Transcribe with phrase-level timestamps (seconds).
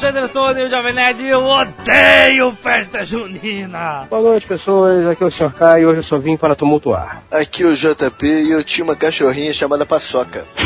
[0.00, 4.06] Alexandre Antônio, o Jovem Nerd, eu odeio festa junina!
[4.08, 5.06] Boa noite, pessoas.
[5.06, 5.52] Aqui é o Sr.
[5.52, 7.22] K e hoje eu só vim para tumultuar.
[7.30, 10.46] Aqui é o JP e eu tinha uma cachorrinha chamada Paçoca.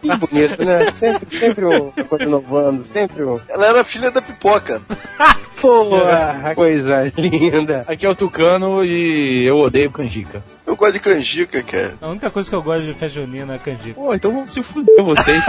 [0.00, 0.90] Que bonito, né?
[0.90, 3.40] Sempre, sempre uma coisa inovando, sempre um.
[3.48, 4.80] Ela era filha da pipoca.
[5.60, 7.84] Porra, coisa linda.
[7.88, 10.44] Aqui é o Tucano e eu odeio canjica.
[10.66, 11.94] Eu gosto de canjica, cara.
[12.00, 13.94] A única coisa que eu gosto de festa junina é canjica.
[13.94, 15.42] Pô, então vamos se fuder vocês.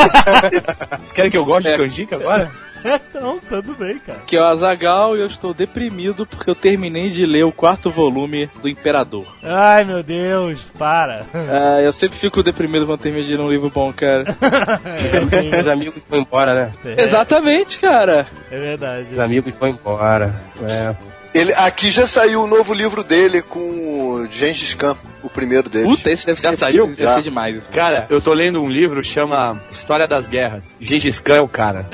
[0.91, 2.49] Vocês querem que eu goste de canjica agora?
[3.15, 4.19] Então, tudo bem, cara.
[4.27, 7.89] que é o Azagal e eu estou deprimido porque eu terminei de ler o quarto
[7.89, 9.25] volume do Imperador.
[9.41, 11.25] Ai, meu Deus, para.
[11.33, 14.23] Ah, eu sempre fico deprimido quando termino de ler um livro bom, cara.
[15.59, 16.53] Os amigos foram embora,
[16.83, 16.95] né?
[16.97, 18.27] Exatamente, cara.
[18.51, 19.07] É verdade.
[19.13, 20.33] Os amigos foram embora.
[20.61, 20.95] É.
[21.33, 25.85] Ele, aqui já saiu o novo livro dele com o Gengis Khan, o primeiro dele.
[25.85, 26.87] Puta, esse deve Já ser, saiu?
[26.87, 27.15] Deve Já.
[27.15, 27.55] ser demais.
[27.57, 27.69] isso.
[27.71, 30.77] Cara, eu tô lendo um livro chama História das Guerras.
[30.79, 31.85] Gengis Khan é o cara.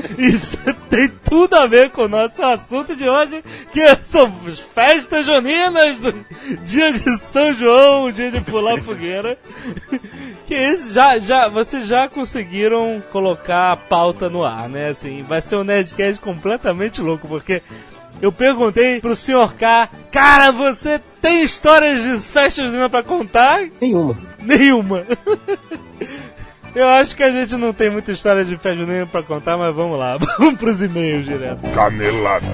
[0.18, 0.56] Isso
[0.88, 5.98] tem tudo a ver com o nosso assunto de hoje, que são as festas juninas
[5.98, 6.12] do
[6.64, 9.38] dia de São João, dia de pular fogueira.
[10.46, 14.90] Que esse, já, já, vocês já conseguiram colocar a pauta no ar, né?
[14.90, 17.62] Assim, vai ser um Nerdcast completamente louco, porque
[18.20, 19.54] eu perguntei pro Sr.
[19.56, 23.60] K, cara, você tem histórias de festa junina pra contar?
[23.80, 24.16] Nenhuma.
[24.42, 25.06] Nenhuma.
[26.74, 29.74] Eu acho que a gente não tem muita história de festa junina pra contar, mas
[29.74, 30.16] vamos lá.
[30.38, 31.62] Vamos pros e-mails direto.
[31.74, 32.46] Canelada.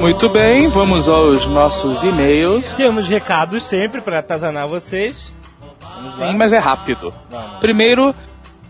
[0.00, 2.72] Muito bem, vamos aos nossos e-mails.
[2.74, 5.34] Temos recados sempre pra atazanar vocês.
[5.80, 6.30] Vamos lá.
[6.30, 7.12] Sim, mas é rápido.
[7.28, 7.58] Vamos.
[7.58, 8.14] Primeiro,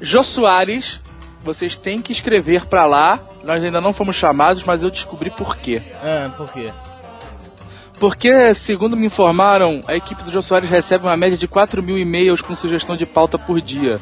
[0.00, 0.98] Jô Soares,
[1.42, 3.18] vocês têm que escrever pra lá.
[3.44, 5.82] Nós ainda não fomos chamados, mas eu descobri por quê.
[6.02, 6.72] Ah, por quê?
[7.98, 11.98] Porque, segundo me informaram, a equipe do Jô Soares recebe uma média de 4 mil
[11.98, 13.98] e-mails com sugestão de pauta por dia.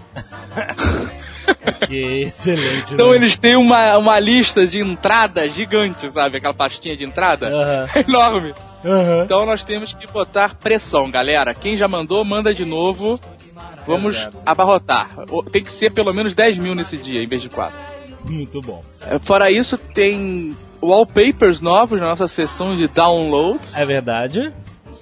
[1.87, 2.95] Que excelente.
[2.95, 3.17] Então né?
[3.17, 6.39] eles têm uma, uma lista de entrada gigante, sabe?
[6.39, 7.49] Aquela pastinha de entrada.
[7.49, 7.89] Aham.
[8.07, 8.55] Enorme.
[8.85, 9.23] Aham.
[9.25, 11.55] Então nós temos que botar pressão, galera.
[11.55, 13.21] Quem já mandou, manda de novo.
[13.87, 14.39] Vamos Exato.
[14.45, 15.11] abarrotar.
[15.51, 17.77] Tem que ser pelo menos 10 mil nesse dia, em vez de 4.
[18.25, 18.83] Muito bom.
[19.25, 23.77] Fora isso, tem wallpapers novos na nossa seção de downloads.
[23.77, 24.53] É verdade.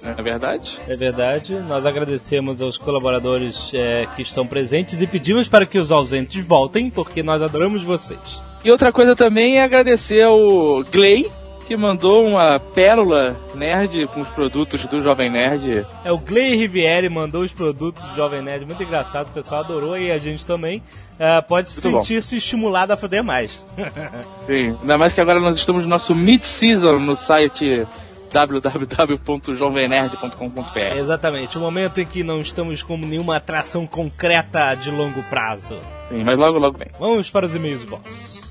[0.03, 0.77] É verdade?
[0.87, 1.55] É verdade.
[1.67, 6.89] Nós agradecemos aos colaboradores é, que estão presentes e pedimos para que os ausentes voltem,
[6.89, 8.41] porque nós adoramos vocês.
[8.63, 11.31] E outra coisa também é agradecer ao Gley,
[11.65, 15.85] que mandou uma pérola nerd com os produtos do Jovem Nerd.
[16.03, 19.97] É o Gley Riviere mandou os produtos do Jovem Nerd, muito engraçado, o pessoal adorou
[19.97, 20.81] e a gente também
[21.17, 23.63] é, pode sentir-se estimulado a fazer mais.
[24.45, 24.77] Sim.
[24.81, 27.87] Ainda mais que agora nós estamos no nosso mid-season no site
[28.31, 30.97] www.jovemnerd.com.br.
[30.97, 35.77] Exatamente, o momento em que não estamos com nenhuma atração concreta de longo prazo.
[36.09, 36.89] Sim, mas logo, logo vem.
[36.99, 38.44] Vamos para os e-mails box.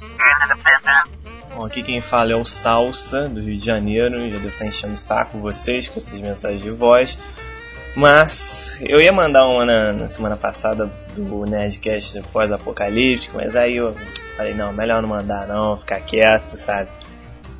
[1.54, 4.18] Bom, aqui quem fala é o Salsa, do Rio de Janeiro.
[4.30, 7.16] Já devo estar enchendo o saco vocês com essas mensagens de voz.
[7.94, 13.94] Mas eu ia mandar uma na, na semana passada do Nerdcast pós-apocalíptico, mas aí eu
[14.36, 16.90] falei, não, melhor não mandar não, ficar quieto, sabe?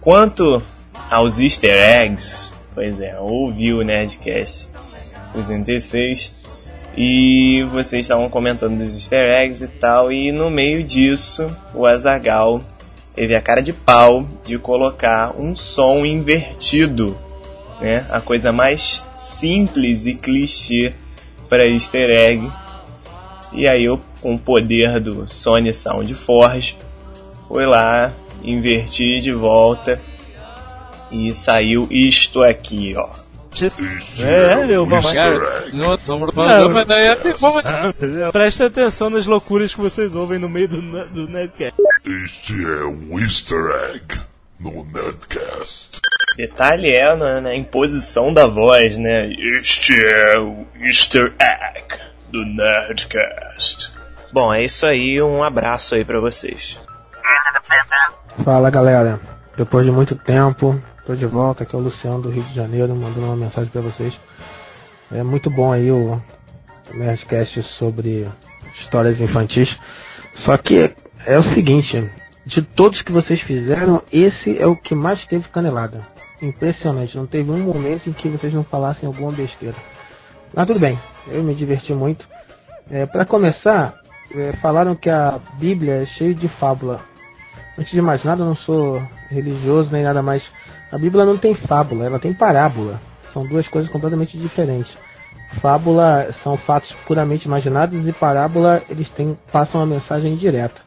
[0.00, 0.60] Quanto
[1.09, 4.69] aos easter eggs, pois é, ouvi o Nerdcast
[5.34, 6.44] 66
[6.97, 12.60] e vocês estavam comentando dos easter eggs e tal, e no meio disso o Azagal
[13.15, 17.16] teve a cara de pau de colocar um som invertido,
[17.81, 18.06] né?
[18.10, 20.93] A coisa mais simples e clichê
[21.49, 22.50] para easter egg.
[23.53, 26.76] E aí eu, com o poder do Sony Sound Forge,
[27.47, 28.12] fui lá,
[28.43, 30.00] inverti de volta
[31.11, 33.24] e saiu isto aqui, ó.
[34.19, 35.77] É, deu uma Easter egg.
[35.77, 36.71] Nossa, Não.
[36.71, 41.75] mas daí é Presta atenção nas loucuras que vocês ouvem no meio do, do Nerdcast.
[42.05, 44.21] Este é o Easter egg
[44.59, 46.01] no Nerdcast.
[46.37, 49.31] Detalhe é na, na imposição da voz, né?
[49.56, 53.93] Este é o Easter Egg do Nerdcast.
[54.33, 55.23] Bom, é isso aí.
[55.23, 56.79] Um abraço aí pra vocês.
[58.45, 59.21] Fala galera,
[59.56, 61.65] depois de muito tempo, tô de volta.
[61.65, 64.19] Aqui é o Luciano do Rio de Janeiro, mandando uma mensagem para vocês.
[65.12, 66.21] É muito bom aí o
[66.93, 68.27] Nerdcast sobre
[68.81, 69.69] histórias infantis.
[70.45, 70.95] Só que
[71.27, 72.11] é o seguinte,
[72.47, 76.03] de todos que vocês fizeram, esse é o que mais teve canelada.
[76.43, 77.17] impressionante.
[77.17, 79.77] Não teve um momento em que vocês não falassem alguma besteira.
[80.55, 80.99] Mas tudo bem,
[81.29, 82.29] eu me diverti muito.
[82.91, 83.95] É, para começar,
[84.35, 87.01] é, falaram que a Bíblia é cheia de fábula.
[87.79, 90.45] Antes de mais nada, eu não sou religioso nem nada mais.
[90.94, 93.00] A Bíblia não tem fábula, ela tem parábola.
[93.32, 94.96] São duas coisas completamente diferentes.
[95.61, 100.82] Fábula são fatos puramente imaginados e parábola eles têm, passam uma mensagem direta.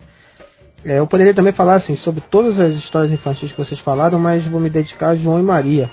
[0.85, 4.47] É, eu poderia também falar assim sobre todas as histórias infantis que vocês falaram, mas
[4.47, 5.89] vou me dedicar a João e Maria.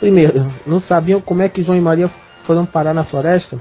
[0.00, 2.08] Primeiro, não sabiam como é que João e Maria
[2.44, 3.58] foram parar na floresta?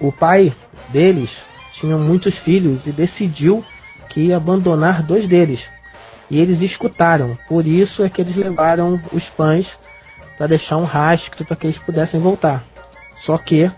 [0.00, 0.50] O pai
[0.88, 1.30] deles
[1.74, 3.62] tinha muitos filhos e decidiu
[4.08, 5.73] que ia abandonar dois deles.
[6.30, 9.70] E eles escutaram, por isso é que eles levaram os pães
[10.36, 12.64] para deixar um rastro para que eles pudessem voltar.
[13.24, 13.70] Só que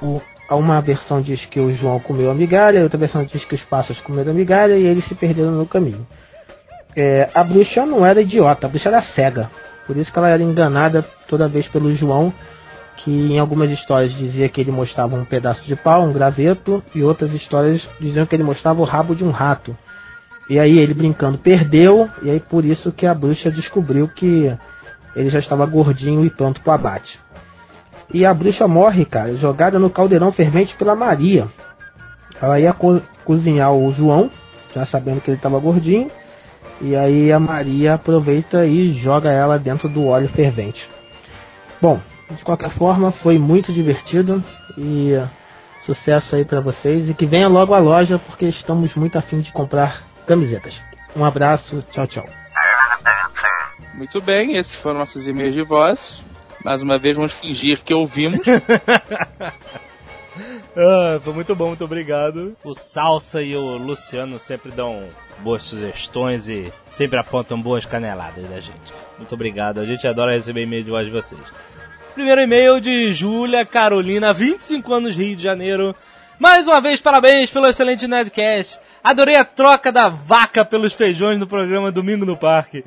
[0.00, 3.62] o, uma versão diz que o João comeu a migalha, outra versão diz que os
[3.62, 6.06] pássaros comeram a migalha e eles se perderam no caminho.
[6.94, 9.50] É, a bruxa não era idiota, a bruxa era cega.
[9.86, 12.32] Por isso que ela era enganada toda vez pelo João,
[12.98, 17.02] que em algumas histórias dizia que ele mostrava um pedaço de pau, um graveto, e
[17.02, 19.76] outras histórias diziam que ele mostrava o rabo de um rato.
[20.52, 24.54] E aí ele brincando perdeu, e aí por isso que a bruxa descobriu que
[25.16, 27.18] ele já estava gordinho e pronto para o abate.
[28.12, 31.48] E a bruxa morre, cara, jogada no caldeirão fervente pela Maria.
[32.38, 34.30] Ela ia co cozinhar o João,
[34.74, 36.10] já sabendo que ele estava gordinho.
[36.82, 40.86] E aí a Maria aproveita e joga ela dentro do óleo fervente.
[41.80, 41.98] Bom,
[42.30, 44.44] de qualquer forma, foi muito divertido
[44.76, 45.14] e
[45.86, 49.50] sucesso aí para vocês e que venha logo à loja porque estamos muito afim de
[49.50, 50.74] comprar camisetas.
[51.14, 52.26] Um abraço, tchau, tchau.
[53.92, 56.22] Muito bem, esses foram nossos e-mails de voz.
[56.64, 58.40] Mais uma vez vamos fingir que ouvimos.
[60.74, 62.56] ah, foi muito bom, muito obrigado.
[62.64, 65.06] O Salsa e o Luciano sempre dão
[65.40, 68.90] boas sugestões e sempre apontam boas caneladas da gente.
[69.18, 71.42] Muito obrigado, a gente adora receber e-mail de voz de vocês.
[72.14, 75.94] Primeiro e-mail de Júlia Carolina, 25 anos, Rio de Janeiro.
[76.42, 78.80] Mais uma vez, parabéns pelo excelente Nedcast.
[79.04, 82.84] Adorei a troca da vaca pelos feijões no programa Domingo no Parque.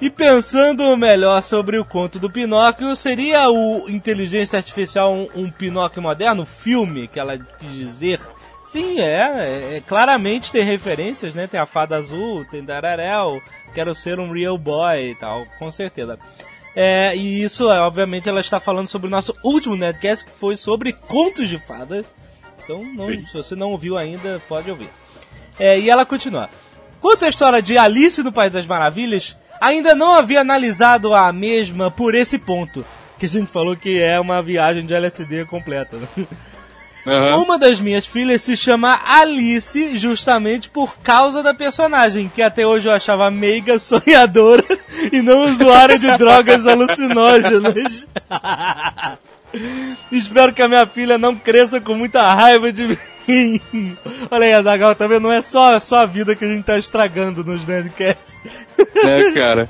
[0.00, 6.02] E pensando melhor sobre o conto do Pinóquio, seria o Inteligência Artificial um, um Pinóquio
[6.02, 6.44] moderno?
[6.44, 8.18] Filme, que ela quis dizer.
[8.64, 11.46] Sim, é, é, é, Claramente tem referências, né?
[11.46, 13.40] Tem a Fada Azul, tem Dararel,
[13.72, 16.18] Quero Ser um Real Boy e tal, com certeza.
[16.74, 20.56] É, e isso, é, obviamente, ela está falando sobre o nosso último Netcast, que foi
[20.56, 22.04] sobre contos de fada.
[22.70, 24.88] Então, não, se você não ouviu ainda, pode ouvir.
[25.58, 26.48] É, e ela continua.
[27.00, 31.90] Quanto à história de Alice no País das Maravilhas, ainda não havia analisado a mesma
[31.90, 32.84] por esse ponto,
[33.18, 35.96] que a gente falou que é uma viagem de LSD completa.
[35.96, 36.26] Né?
[37.06, 37.44] Uhum.
[37.44, 42.88] Uma das minhas filhas se chama Alice justamente por causa da personagem, que até hoje
[42.88, 44.64] eu achava meiga, sonhadora
[45.12, 48.06] e não usuária de drogas alucinógenas.
[50.12, 52.98] Espero que a minha filha não cresça com muita raiva de mim.
[54.30, 55.22] Olha aí, Azagal, tá vendo?
[55.22, 58.42] Não é só, só a vida que a gente tá estragando nos Nerdcasts.
[58.96, 59.68] É, cara.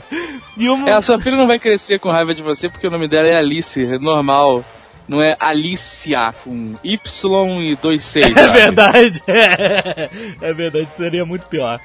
[0.57, 0.89] E uma...
[0.89, 3.29] é, a sua filha não vai crescer com raiva de você porque o nome dela
[3.29, 4.65] é Alice, é normal.
[5.11, 8.31] Não é Alicia com Y e dois Cs.
[8.31, 9.21] É verdade.
[9.27, 10.09] É,
[10.41, 11.81] é verdade, seria muito pior.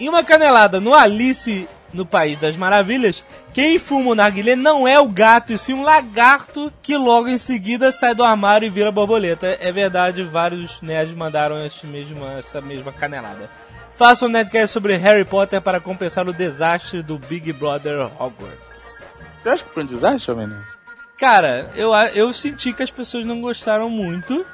[0.00, 3.22] E uma canelada no Alice no País das Maravilhas,
[3.52, 7.36] quem fuma o narguilé não é o gato, e sim um lagarto que logo em
[7.36, 9.54] seguida sai do armário e vira borboleta.
[9.60, 13.50] É verdade, vários nerds mandaram mesma, essa mesma canelada.
[13.96, 19.20] Faça um netcast sobre Harry Potter para compensar o desastre do Big Brother Hogwarts.
[19.42, 20.48] Você acha que foi um desastre, homem?
[21.18, 24.44] Cara, eu, eu senti que as pessoas não gostaram muito.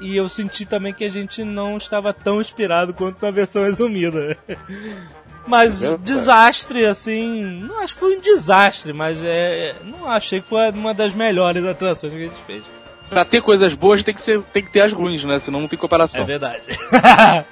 [0.00, 4.38] E eu senti também que a gente não estava tão inspirado quanto na versão resumida.
[5.46, 7.42] Mas é desastre, assim.
[7.42, 11.64] Não acho que foi um desastre, mas é, não achei que foi uma das melhores
[11.64, 12.62] atrações que a gente fez.
[13.08, 15.38] Pra ter coisas boas tem que, ser, tem que ter as ruins, né?
[15.38, 16.20] Senão não tem comparação.
[16.20, 16.60] É verdade.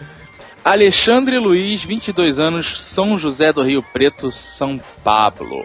[0.62, 5.64] Alexandre Luiz, 22 anos, São José do Rio Preto, São Pablo.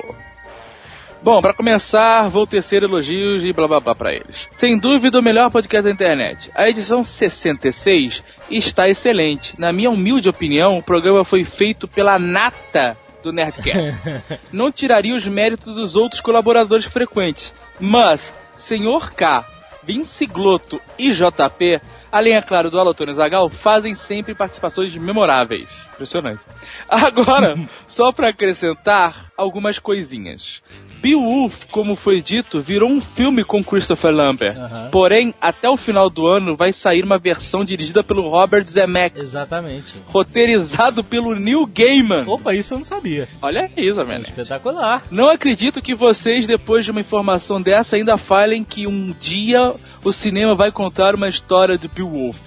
[1.24, 4.48] Bom, para começar, vou tecer elogios e blá blá blá pra eles.
[4.58, 6.50] Sem dúvida, o melhor podcast da internet.
[6.56, 9.54] A edição 66 está excelente.
[9.60, 14.02] Na minha humilde opinião, o programa foi feito pela nata do Nerdcast.
[14.52, 19.46] Não tiraria os méritos dos outros colaboradores frequentes, mas Senhor K,
[19.84, 21.80] Vince Glotto e JP
[22.12, 25.70] além, é claro, do Alotônio Zagal, fazem sempre participações memoráveis.
[25.94, 26.42] Impressionante.
[26.88, 27.56] Agora,
[27.88, 30.62] só para acrescentar algumas coisinhas.
[31.02, 34.56] Beowulf, como foi dito, virou um filme com Christopher Lambert.
[34.56, 34.90] Aham.
[34.92, 39.22] Porém, até o final do ano vai sair uma versão dirigida pelo Robert Zemeckis.
[39.24, 39.96] Exatamente.
[40.06, 42.26] Roteirizado pelo Neil Gaiman.
[42.28, 43.28] Opa, isso eu não sabia.
[43.42, 44.24] Olha isso, velho.
[44.24, 45.04] Espetacular.
[45.10, 50.12] Não acredito que vocês, depois de uma informação dessa, ainda falem que um dia o
[50.12, 52.38] cinema vai contar uma história de Beowulf.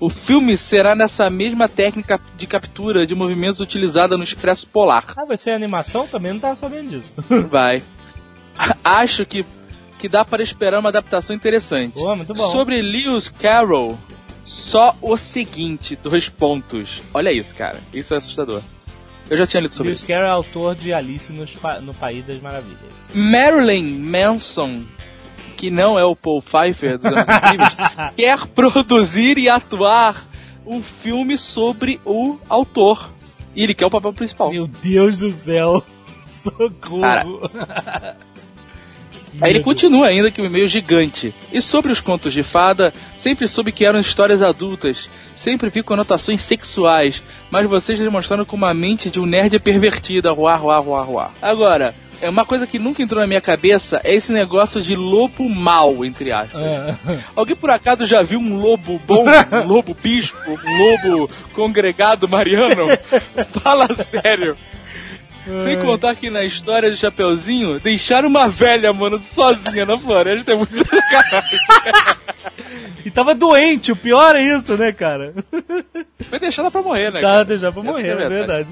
[0.00, 5.12] O filme será nessa mesma técnica de captura de movimentos utilizada no Expresso Polar.
[5.16, 6.06] Ah, vai ser animação?
[6.06, 7.14] Também não tava sabendo disso.
[7.50, 7.82] Vai.
[8.84, 9.44] Acho que,
[9.98, 11.94] que dá para esperar uma adaptação interessante.
[11.94, 12.50] Pô, muito bom.
[12.50, 13.98] Sobre Lewis Carroll,
[14.44, 17.02] só o seguinte, dois pontos.
[17.12, 17.78] Olha isso, cara.
[17.92, 18.62] Isso é assustador.
[19.30, 20.08] Eu já tinha lido sobre Lewis isso.
[20.08, 22.78] Carroll é autor de Alice Pa- no País das Maravilhas.
[23.12, 24.84] Marilyn Manson,
[25.56, 27.72] que não é o Paul Pfeiffer dos anos incríveis,
[28.16, 30.26] quer produzir e atuar
[30.64, 33.10] um filme sobre o autor.
[33.54, 34.50] E ele quer o papel principal.
[34.50, 35.82] Meu Deus do céu.
[36.26, 37.48] Socorro.
[37.50, 38.16] Cara.
[39.40, 41.34] Aí ele continua ainda que o e-mail gigante.
[41.52, 46.40] E sobre os contos de fada, sempre soube que eram histórias adultas, sempre vi conotações
[46.40, 51.30] sexuais, mas vocês demonstraram com uma mente de um nerd pervertida, ruá, ruá, ruá, ruá.
[51.40, 55.48] Agora, é uma coisa que nunca entrou na minha cabeça é esse negócio de lobo
[55.48, 56.60] mal, entre aspas.
[56.60, 62.28] Ah, Alguém por acaso já viu um lobo bom, um lobo bispo, um lobo congregado
[62.28, 62.86] mariano?
[63.62, 64.56] Fala sério.
[65.64, 70.52] Sem contar que na história do Chapeuzinho, deixaram uma velha, mano, sozinha na floresta.
[70.52, 70.74] É muito
[73.04, 75.34] e tava doente, o pior é isso, né, cara?
[76.28, 77.20] Foi deixada pra morrer, né?
[77.20, 77.44] Cara?
[77.44, 78.34] deixar pra morrer, é é verdade.
[78.34, 78.68] verdade.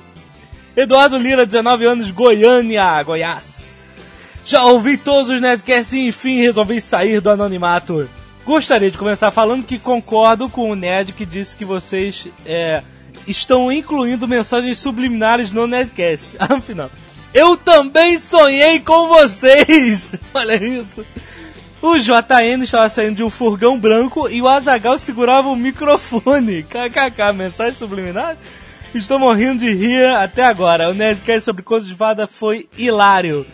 [0.77, 3.75] Eduardo Lira, 19 anos, Goiânia, Goiás.
[4.45, 8.09] Já ouvi todos os Nerdcasts e enfim resolvi sair do anonimato.
[8.45, 12.83] Gostaria de começar falando que concordo com o Nerd que disse que vocês é,
[13.27, 16.37] estão incluindo mensagens subliminares no Nerdcast.
[16.41, 16.91] Afinal,
[17.35, 20.11] eu também sonhei com vocês!
[20.33, 21.05] Olha isso.
[21.83, 26.63] O JN estava saindo de um furgão branco e o Azagal segurava o microfone.
[26.69, 28.37] KKK, mensagem subliminar?
[28.95, 30.89] Estou morrendo de rir até agora.
[30.89, 33.47] O Nerdcast sobre contos de fada foi hilário.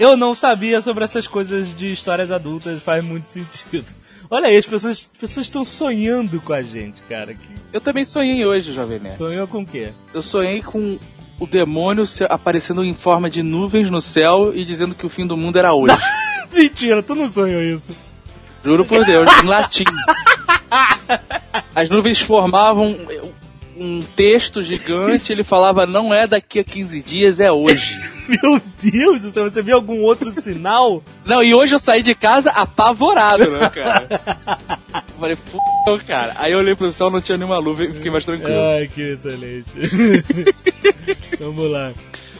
[0.00, 3.84] Eu não sabia sobre essas coisas de histórias adultas, faz muito sentido.
[4.30, 7.34] Olha aí, as pessoas, as pessoas estão sonhando com a gente, cara.
[7.34, 9.18] Que Eu também sonhei hoje, Jovem Nerd.
[9.18, 9.92] sonhou com o quê?
[10.14, 10.98] Eu sonhei com
[11.38, 15.36] o demônio aparecendo em forma de nuvens no céu e dizendo que o fim do
[15.36, 15.94] mundo era hoje.
[16.50, 17.94] Mentira, tu não sonhou isso.
[18.64, 19.84] Juro por Deus, em latim.
[21.76, 22.96] As nuvens formavam
[23.80, 27.98] um texto gigante, ele falava, não é daqui a 15 dias, é hoje.
[28.28, 31.02] Meu Deus do céu, você viu algum outro sinal?
[31.24, 34.06] Não, e hoje eu saí de casa apavorado, né, cara?
[34.94, 36.34] Eu Falei, f***, cara.
[36.36, 38.52] Aí eu olhei pro céu, não tinha nenhuma nuvem e fiquei mais tranquilo.
[38.52, 39.70] Ai, que excelente.
[41.40, 41.92] Vamos lá.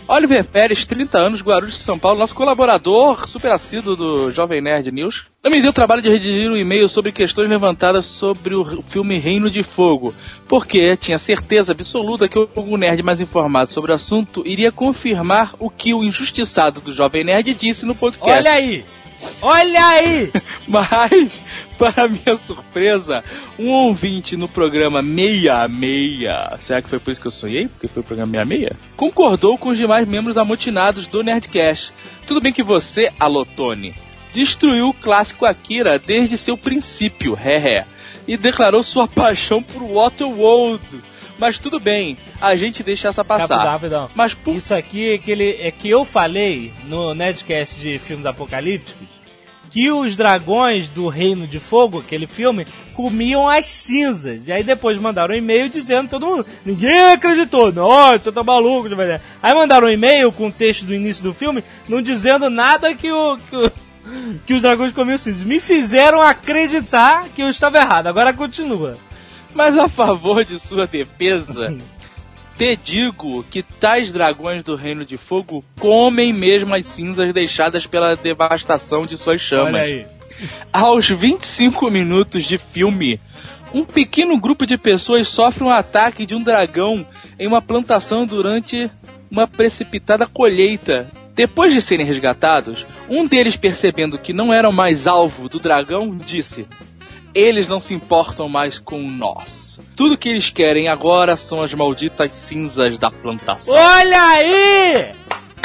[0.09, 4.90] Oliver Pérez, 30 anos, Guarulhos de São Paulo, nosso colaborador super assíduo do Jovem Nerd
[4.90, 5.26] News.
[5.42, 9.19] Eu me dei o trabalho de redigir um e-mail sobre questões levantadas sobre o filme
[9.19, 10.14] Reino de Fogo,
[10.49, 15.71] porque tinha certeza absoluta que o nerd mais informado sobre o assunto iria confirmar o
[15.71, 18.38] que o injustiçado do Jovem Nerd disse no podcast.
[18.38, 18.85] Olha aí!
[19.42, 20.32] Olha aí!
[20.66, 21.32] Mas,
[21.78, 23.24] para minha surpresa,
[23.58, 27.68] um ouvinte no programa 66, será que foi por isso que eu sonhei?
[27.68, 28.72] Porque foi o programa 66?
[28.96, 31.92] Concordou com os demais membros amotinados do Nerdcast.
[32.26, 33.94] Tudo bem que você, Alotone,
[34.32, 37.86] destruiu o clássico Akira desde seu princípio, ré,
[38.28, 40.80] e declarou sua paixão por Waterworld.
[41.40, 43.54] Mas tudo bem, a gente deixa essa passar.
[43.54, 44.11] Rapidão, rapidão.
[44.14, 48.26] Mas por Isso aqui é que, ele, é que eu falei no Nerdcast de filmes
[48.26, 49.09] apocalípticos
[49.70, 54.49] que os dragões do Reino de Fogo, aquele filme, comiam as cinzas.
[54.49, 56.47] E aí depois mandaram um e-mail dizendo todo mundo.
[56.66, 57.73] Ninguém acreditou.
[57.73, 59.23] Não, você tá maluco, de verdade.
[59.40, 63.11] Aí mandaram um e-mail com o texto do início do filme, não dizendo nada que
[63.12, 63.38] o.
[63.49, 63.73] Que o
[64.47, 65.42] que os dragões comiam cinzas.
[65.42, 68.06] Me fizeram acreditar que eu estava errado.
[68.06, 68.99] Agora continua.
[69.54, 71.76] Mas a favor de sua defesa,
[72.57, 78.14] te digo que tais dragões do Reino de Fogo comem mesmo as cinzas deixadas pela
[78.14, 79.75] devastação de suas chamas.
[79.75, 80.07] Olha aí.
[80.73, 83.21] Aos 25 minutos de filme,
[83.73, 87.07] um pequeno grupo de pessoas sofre um ataque de um dragão
[87.38, 88.90] em uma plantação durante
[89.30, 91.09] uma precipitada colheita.
[91.35, 96.66] Depois de serem resgatados, um deles, percebendo que não eram mais alvo do dragão, disse:
[97.34, 99.78] Eles não se importam mais com nós.
[99.96, 103.75] Tudo que eles querem agora são as malditas cinzas da plantação.
[103.75, 105.14] Olha aí!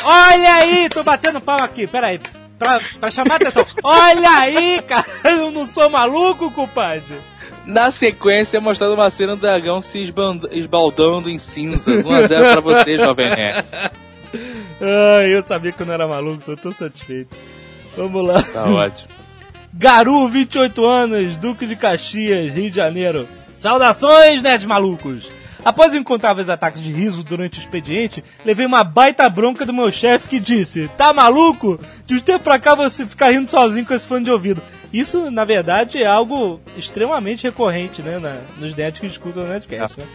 [0.03, 0.89] Olha aí!
[0.89, 2.19] Tô batendo palma aqui, peraí.
[2.60, 3.65] Pra, pra chamar atenção.
[3.84, 5.05] Olha aí, cara!
[5.24, 7.19] Eu não sou maluco, compadre!
[7.65, 10.13] Na sequência, é mostrada uma cena do dragão se
[10.51, 12.03] esbaldando em cinzas.
[12.03, 13.65] 1x0 pra você, jovem nerd.
[14.81, 17.36] Ai, eu sabia que eu não era maluco, tô tão satisfeito.
[17.98, 18.41] Vamos lá.
[18.43, 19.14] Tá ótimo.
[19.77, 23.27] Garu, 28 anos, Duque de Caxias, Rio de Janeiro.
[23.53, 25.29] Saudações, nerds malucos!
[25.65, 30.27] Após incontáveis ataques de riso durante o expediente, levei uma baita bronca do meu chefe
[30.27, 31.79] que disse: Tá maluco?
[32.05, 34.62] De um tempo pra cá você ficar rindo sozinho com esse fone de ouvido.
[34.94, 38.20] Isso, na verdade, é algo extremamente recorrente, né?
[38.20, 40.05] na- nos nerds que escutam o Nerdcast, né?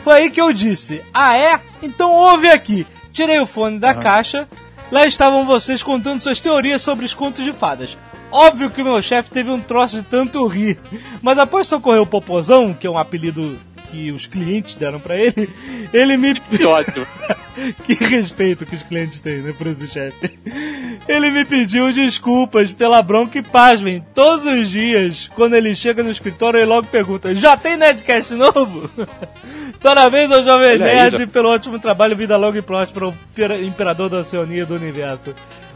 [0.00, 1.60] Foi aí que eu disse: Ah, é?
[1.82, 2.86] Então ouve aqui.
[3.12, 4.48] Tirei o fone da caixa.
[4.90, 7.96] Lá estavam vocês contando suas teorias sobre os contos de fadas.
[8.34, 10.76] Óbvio que meu chefe teve um troço de tanto rir.
[11.22, 13.56] Mas após socorrer o Popozão, que é um apelido
[13.92, 15.48] que os clientes deram pra ele,
[15.92, 16.34] ele me.
[16.40, 17.06] Que ótimo.
[17.86, 20.36] que respeito que os clientes têm, né, por esse chefe.
[21.06, 24.04] Ele me pediu desculpas pela bronca e pasmem.
[24.12, 28.90] Todos os dias, quando ele chega no escritório, ele logo pergunta: Já tem Nerdcast novo?
[29.80, 33.12] Parabéns ao Jovem aí, Nerd já- pelo ótimo trabalho, vida longa e próspera,
[33.62, 35.34] imperador da Oceania do universo.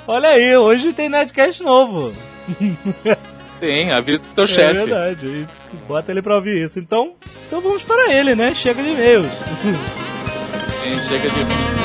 [0.08, 2.12] Olha aí, hoje tem Nerdcast novo.
[3.58, 4.72] Sim, a vida do teu É chefe.
[4.74, 5.26] verdade.
[5.26, 6.78] E bota ele pra ouvir isso.
[6.78, 7.14] Então,
[7.46, 8.54] então vamos para ele, né?
[8.54, 9.32] Chega de e-mails.
[9.32, 11.77] Sim, chega de.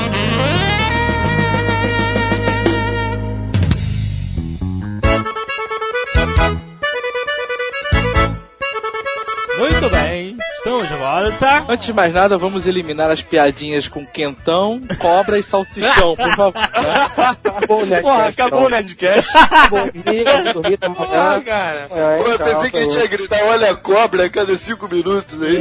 [10.64, 11.66] Estamos de volta.
[11.68, 16.64] Antes de mais nada, vamos eliminar as piadinhas com quentão, cobra e salsichão, por favor.
[17.44, 18.02] Acabou o Nerdcast.
[18.02, 19.34] Porra, acabou o Nerdcast.
[19.34, 19.68] Da
[21.36, 21.86] Ah, cara.
[21.90, 25.42] Pô, eu pensei que a gente ia gritar, olha a cobra a cada cinco minutos
[25.42, 25.58] aí,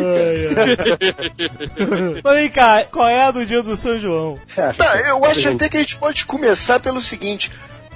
[0.55, 2.21] cara.
[2.23, 4.39] Mas vem cá, qual é a do dia do São João?
[4.79, 7.51] Tá, eu acho até que a gente pode começar pelo seguinte.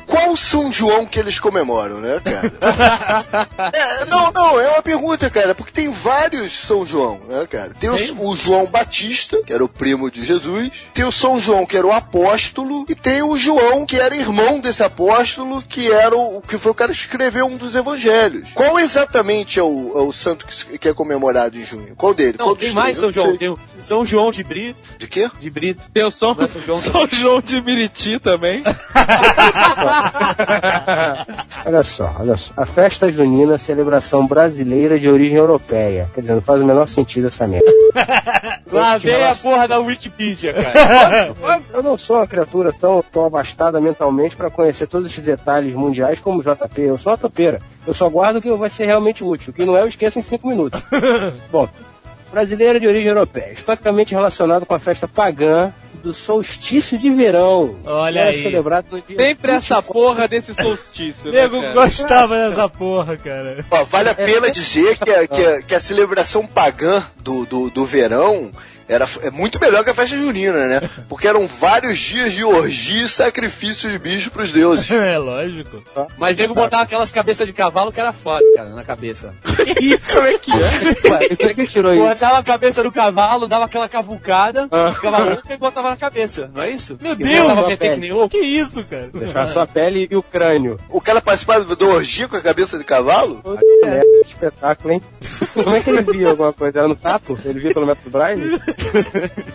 [0.07, 2.53] Qual São João que eles comemoram, né, cara?
[3.73, 7.73] É, não, não, é uma pergunta, cara, porque tem vários São João, né, cara?
[7.79, 11.67] Tem o, o João Batista, que era o primo de Jesus, tem o São João,
[11.67, 16.17] que era o apóstolo, e tem o João, que era irmão desse apóstolo, que era
[16.17, 18.49] o que foi o cara que escreveu um dos evangelhos.
[18.55, 21.95] Qual exatamente é o, é o santo que, que é comemorado em junho?
[21.97, 22.37] Qual dele?
[22.39, 23.37] Não, Qual tem dos mais São João.
[23.37, 24.79] Tem o São João de Brito.
[24.99, 25.31] De quê?
[25.41, 25.83] De Brito.
[25.93, 28.63] Tem o São, é São João São João de Miriti também.
[31.67, 32.53] Olha só, olha só.
[32.57, 36.09] A festa junina é celebração brasileira de origem europeia.
[36.14, 37.66] Quer dizer, não faz o menor sentido essa merda.
[38.70, 41.35] Lá vem a porra da Wikipedia, cara.
[41.75, 46.20] Eu não sou uma criatura tão, tão abastada mentalmente para conhecer todos esses detalhes mundiais
[46.20, 46.83] como o JP.
[46.83, 47.61] Eu sou uma topeira.
[47.87, 49.51] Eu só guardo o que vai ser realmente útil.
[49.51, 50.81] O que não é, eu esqueço em cinco minutos.
[51.51, 51.68] Bom,
[52.31, 53.53] brasileira de origem europeia.
[53.53, 55.73] Historicamente relacionado com a festa pagã
[56.07, 57.75] do solstício de verão.
[57.85, 58.40] Olha era aí.
[58.40, 63.64] celebrado no dia Sempre essa porra desse solstício, né, Nego gostava dessa porra, cara.
[63.69, 67.71] Ó, vale a pena dizer que a, que, a, que a celebração pagã do, do,
[67.71, 68.53] do verão
[68.88, 70.81] era, é muito melhor que a festa junina, né?
[71.09, 74.87] Porque eram vários dias de orgia e sacrifício de bicho pros deuses.
[75.07, 75.83] É lógico.
[76.18, 79.33] Mas nego botava aquelas cabeças de cavalo que era foda, cara, na cabeça.
[79.44, 80.55] Como é que é?
[80.57, 82.03] Ué, como é que tirou isso?
[82.03, 86.62] Botava a cabeça do cavalo, dava aquela cavucada, ficava louco e botava na cabeça, não
[86.62, 86.99] é isso?
[87.01, 89.11] Meu E Deus, que que isso, cara?
[89.12, 90.79] Deixar a pele e o crânio.
[90.88, 93.42] O cara participava da orgia com a cabeça de cavalo?
[93.85, 95.03] É, espetáculo, hein?
[95.55, 96.79] Como é que ele via alguma coisa?
[96.79, 97.38] Era no tato?
[97.44, 98.61] Ele via pelo método Braille?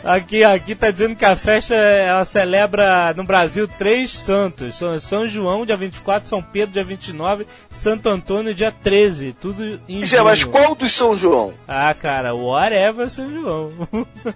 [0.03, 4.75] Aqui, aqui tá dizendo que a festa ela celebra no Brasil três santos.
[4.77, 9.35] São São João, dia 24, São Pedro, dia 29, Santo Antônio, dia 13.
[9.39, 11.53] Tudo em Zé, mas qual dos São João?
[11.67, 13.71] Ah, cara, whatever São João.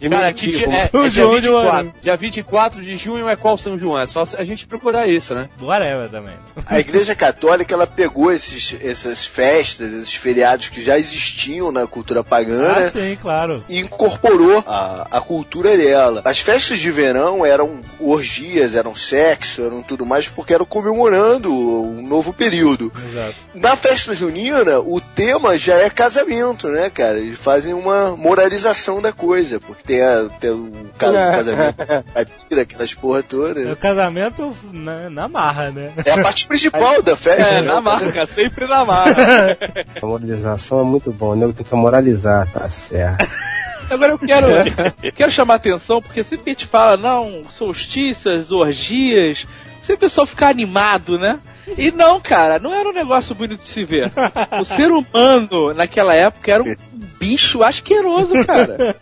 [0.10, 1.62] Cara, que dia, é, São é dia João de 24.
[1.72, 1.94] Guarani.
[2.02, 4.00] Dia 24 de junho é qual São João?
[4.00, 5.50] É só a gente procurar isso, né?
[5.62, 6.34] whatever também.
[6.66, 12.24] A Igreja Católica ela pegou esses, essas festas, esses feriados que já existiam na cultura
[12.24, 13.64] pagã Ah, né, sim, claro.
[13.68, 16.22] e incorporou a, a cultura dela.
[16.26, 22.06] As festas de verão eram orgias, eram sexo, eram tudo mais, porque eram comemorando um
[22.06, 22.92] novo período.
[23.10, 23.36] Exato.
[23.54, 27.20] Na festa junina, o tema já é casamento, né, cara?
[27.20, 31.76] Eles fazem uma moralização da coisa, porque tem, a, tem o, o casamento,
[32.14, 33.62] a pira, aquelas porra toda.
[33.62, 33.76] É o né?
[33.76, 35.92] casamento na, na marra, né?
[36.04, 37.68] É a parte principal da festa, É, né?
[37.68, 39.58] na marca, sempre na marca.
[40.02, 43.26] A moralização é muito bom, o nego tem que moralizar, tá certo.
[43.90, 44.48] Agora eu quero,
[45.16, 49.46] quero chamar a atenção, porque sempre a gente fala, não, solstícios, orgias,
[49.82, 51.40] sempre o pessoal fica animado, né?
[51.78, 54.12] E não, cara, não era um negócio bonito de se ver.
[54.60, 56.76] O ser humano, naquela época, era um
[57.20, 58.96] bicho asqueroso, cara.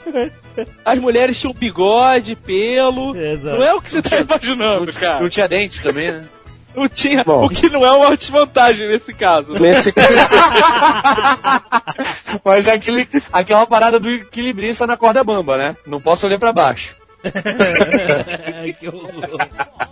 [0.85, 3.15] As mulheres tinham bigode, pelo.
[3.15, 3.57] Exato.
[3.57, 5.19] Não é o que você tá imaginando, cara.
[5.19, 6.25] Não tinha dente também, né?
[6.75, 7.23] Não tinha.
[7.23, 7.45] Bom.
[7.45, 9.53] O que não é uma desvantagem nesse caso.
[9.53, 9.93] Nesse
[12.43, 15.75] Mas é aquele, aquela parada do equilibrista na corda bamba, né?
[15.85, 16.95] Não posso olhar pra baixo.
[18.79, 19.09] que horror.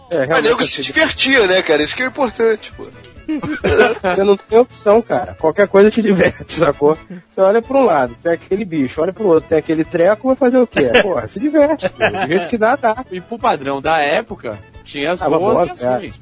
[0.10, 1.82] É, Mas nego realmente, se divertia, né, cara?
[1.82, 2.86] Isso que é importante, pô.
[4.04, 5.36] você não tem opção, cara.
[5.39, 6.98] Qualquer coisa te diverte, sacou?
[7.30, 10.36] Você olha pra um lado, tem aquele bicho, olha pro outro, tem aquele treco, vai
[10.36, 10.89] fazer o quê?
[11.02, 11.88] Porra, se diverte.
[11.89, 12.10] Pô.
[12.10, 13.06] Do jeito que dá, dá.
[13.10, 16.15] E pro padrão da época, tinha as Ah, boas boa, e as ruins.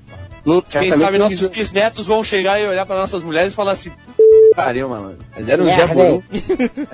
[0.46, 3.92] Não, Quem sabe nossos bisnetos vão chegar e olhar para nossas mulheres e falar assim:
[4.56, 5.18] Caramba, mano.
[5.36, 6.24] Mas era um jaburu.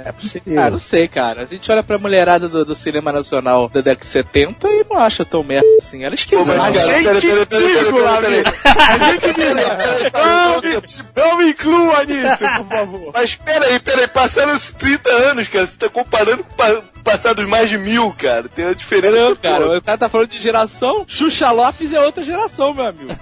[0.05, 0.61] É possível.
[0.63, 1.41] Ah, não sei, cara.
[1.41, 4.99] A gente olha pra mulherada do, do cinema nacional da década de 70 e não
[4.99, 6.03] acha tão merda assim.
[6.03, 6.53] Ela é Pô, esquisita.
[6.53, 10.81] peraí, peraí, peraí, peraí, peraí, peraí.
[11.15, 13.11] Não me inclua nisso, por favor.
[13.13, 15.65] Mas peraí, peraí, passaram os 30 anos, cara.
[15.65, 18.45] Você tá comparando com pa- passados mais de mil, cara.
[18.53, 19.15] Tem uma diferença.
[19.15, 19.41] Não, pô.
[19.41, 23.15] cara, o cara tá falando de geração, Xuxa Lopes é outra geração, meu amigo.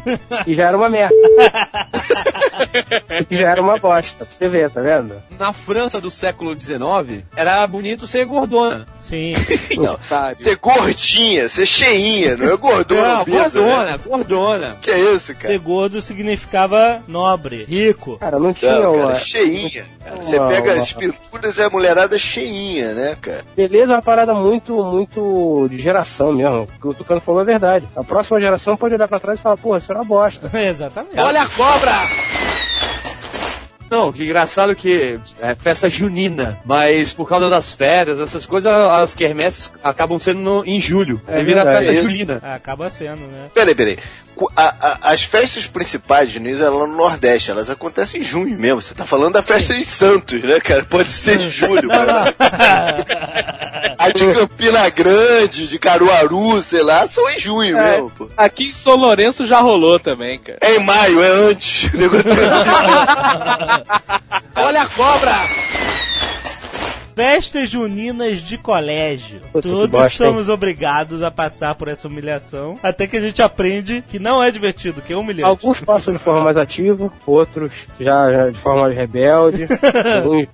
[0.48, 1.14] E já era uma merda.
[3.30, 5.16] e já era uma bosta, pra você ver, tá vendo?
[5.40, 8.86] Na França do século XIX, era bonito ser gordona.
[9.02, 9.34] Sim.
[9.78, 9.98] Não,
[10.36, 13.16] ser gordinha, ser cheinha, não é gordona.
[13.16, 13.66] Não, obesa, né?
[13.68, 14.78] gordona, gordona.
[14.82, 15.48] Que é isso, cara?
[15.48, 18.18] Ser gordo significava nobre, rico.
[18.18, 19.16] Cara, não tinha Não, cara, uma.
[19.16, 19.86] cheinha.
[20.04, 20.16] cara.
[20.22, 23.44] Você Uma- pega uma- as pinturas e a mulherada cheinha, né, cara?
[23.56, 26.62] Beleza é uma parada muito, muito de geração mesmo.
[26.64, 27.86] O que o Tucano falou é verdade.
[27.96, 30.50] A próxima geração pode olhar pra trás e falar, porra, isso era uma bosta.
[30.58, 31.20] Exatamente.
[31.20, 31.92] Olha a cobra!
[33.94, 39.14] Não, que engraçado que é festa junina, mas por causa das férias, essas coisas, as
[39.14, 41.22] quermesses acabam sendo no- em julho.
[41.28, 42.10] É É, vira verdade, festa isso.
[42.12, 42.40] junina.
[42.42, 43.50] Ah, Acaba sendo, né?
[43.54, 43.98] Peraí, peraí.
[44.56, 48.82] A- a- as festas principais de Nunes, elas no Nordeste, elas acontecem em junho mesmo.
[48.82, 50.84] Você tá falando da festa em Santos, né, cara?
[50.84, 52.34] Pode ser em julho, cara.
[53.98, 57.92] A de Campina Grande, de Caruaru, sei lá, são em junho É.
[57.92, 58.30] mesmo, pô.
[58.36, 60.58] Aqui em São Lourenço já rolou também, cara.
[60.62, 61.94] É em maio, é antes.
[61.94, 62.26] O negócio
[64.56, 65.36] Olha a cobra!
[67.16, 69.40] Festas juninas de colégio.
[69.52, 70.30] Puta, Todos bosta, hein?
[70.30, 72.78] somos obrigados a passar por essa humilhação.
[72.82, 75.44] Até que a gente aprende que não é divertido, que é humilhante.
[75.44, 79.68] Alguns passam de forma mais ativa, outros já, já de forma mais rebelde.
[80.24, 80.48] Alguns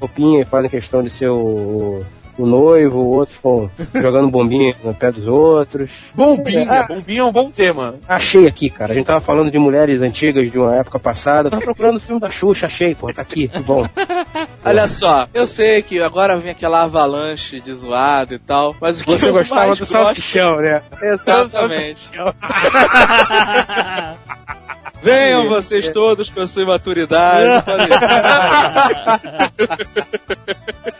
[0.00, 2.04] roupinha e fazem questão de ser o,
[2.36, 5.90] o noivo, outros ficam jogando bombinha no pé dos outros.
[6.14, 6.82] Bombinha, Ah.
[6.86, 7.94] bombinha é um bom tema.
[8.08, 8.92] Achei aqui, cara.
[8.92, 11.50] A gente tava falando de mulheres antigas de uma época passada.
[11.50, 13.50] Tava procurando o filme da Xuxa, achei, pô, tá aqui.
[13.64, 13.86] Bom.
[14.64, 19.04] Olha só, eu sei que agora vem aquela avalanche de zoado e tal, mas o
[19.04, 20.80] que Você eu gostava mais do gosto- salsichão, né?
[21.02, 22.08] Exatamente.
[25.02, 27.62] Venham vocês todos com a sua imaturidade.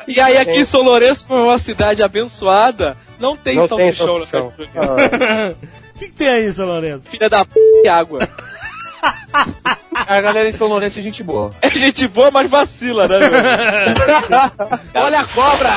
[0.06, 4.18] E aí aqui em São Lourenço, como é uma cidade abençoada, não tem Não salsichão
[4.18, 5.56] na festa junina.
[5.94, 7.08] O que, que tem aí, São Lourenço?
[7.08, 8.28] Filha da p e água.
[9.94, 11.52] A galera em São Lourenço é gente boa.
[11.62, 13.30] É gente boa, mas vacila, né, meu?
[15.02, 15.70] Olha a cobra!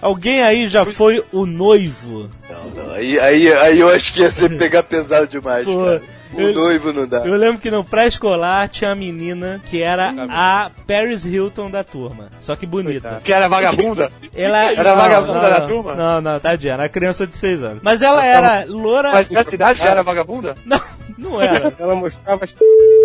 [0.00, 2.30] Alguém aí já foi o noivo?
[2.48, 2.94] Não, não.
[2.94, 6.02] Aí, aí, aí eu acho que ia ser pegar pesado demais, Pô, cara.
[6.32, 7.18] O eu- noivo não dá.
[7.26, 12.28] Eu lembro que no pré-escolar tinha uma menina que era a Paris Hilton da turma.
[12.42, 13.20] Só que bonita.
[13.24, 14.10] Que era vagabunda?
[14.34, 15.66] Ela Era não, vagabunda não, da não.
[15.66, 15.94] turma?
[15.94, 17.78] Não, não, tadinha, era criança de 6 anos.
[17.82, 19.10] Mas ela era loura.
[19.12, 20.54] Mas na cidade já era vagabunda?
[20.64, 20.80] Não,
[21.18, 21.72] não era.
[21.78, 22.54] Ela mostrava as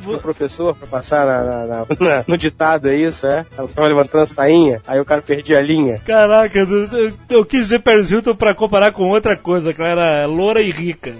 [0.04, 3.46] pro professor pra passar na, na- na- no ditado, é isso, é?
[3.58, 6.00] Ela ficava levantando a sainha, aí o cara perdia a linha.
[6.06, 10.26] Caraca, eu, eu- quis dizer Paris Hilton pra comparar com outra coisa, que ela era
[10.28, 11.14] loura e rica.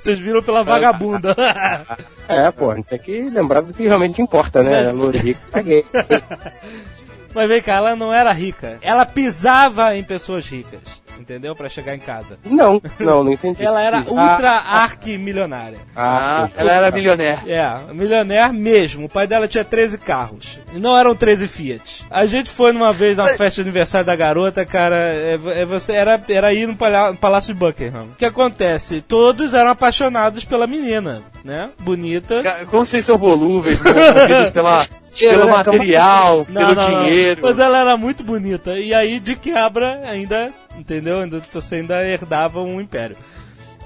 [0.00, 1.34] Vocês viram pela vagabunda.
[2.30, 4.84] É, pô, a gente tem que lembrar do que realmente importa, né?
[4.84, 5.84] Mas- Louro e rico, caguei.
[7.34, 8.78] Mas vem cá, ela não era rica.
[8.82, 10.80] Ela pisava em pessoas ricas,
[11.20, 11.54] entendeu?
[11.54, 12.38] Pra chegar em casa.
[12.44, 13.62] Não, não, não entendi.
[13.64, 15.78] Ela era Ah, ultra arqui-milionária.
[15.94, 17.40] Ah, Ah, ela era milionaire.
[17.50, 19.06] É, milionaire mesmo.
[19.06, 20.58] O pai dela tinha 13 carros.
[20.74, 22.04] E não eram 13 Fiat.
[22.10, 24.96] A gente foi numa vez na festa de aniversário da garota, cara.
[24.96, 28.04] É, é você, era, era ir no palha- Palácio de Buckingham.
[28.12, 29.00] O que acontece?
[29.00, 31.70] Todos eram apaixonados pela menina, né?
[31.80, 32.42] Bonita.
[32.70, 34.86] Como vocês são volúveis, movidos pela,
[35.18, 35.50] pelo né?
[35.52, 37.02] material, Não, pelo não, não.
[37.04, 37.40] dinheiro.
[37.42, 38.78] Mas ela era muito bonita.
[38.78, 41.18] E aí, de quebra, ainda, entendeu?
[41.52, 43.16] Você ainda herdava um império.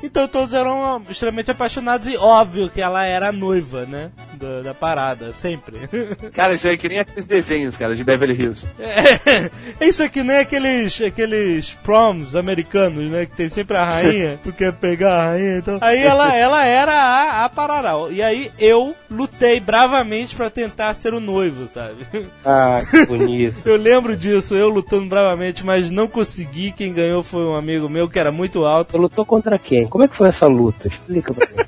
[0.05, 4.11] Então todos eram extremamente apaixonados e óbvio que ela era a noiva, né?
[4.35, 5.79] Da, da parada, sempre.
[6.35, 8.67] Cara, isso aí é que nem aqueles desenhos, cara, de Beverly Hills.
[8.79, 13.25] É, isso aqui nem aqueles, aqueles proms americanos, né?
[13.25, 15.79] Que tem sempre a rainha, tu quer pegar a rainha então.
[15.81, 18.13] Aí ela, ela era a, a pararau.
[18.13, 22.05] E aí eu lutei bravamente pra tentar ser o noivo, sabe?
[22.45, 23.57] ah, que bonito.
[23.65, 26.73] Eu lembro disso, eu lutando bravamente, mas não consegui.
[26.73, 28.93] Quem ganhou foi um amigo meu que era muito alto.
[28.93, 29.87] Tu lutou contra quem?
[29.95, 30.89] Como é que foi essa luta?
[30.89, 31.55] Explica pra mim.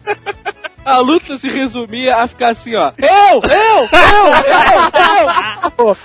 [0.84, 2.92] A luta se resumia a ficar assim, ó.
[2.96, 3.88] Eu, eu, eu,
[5.78, 5.96] eu, eu.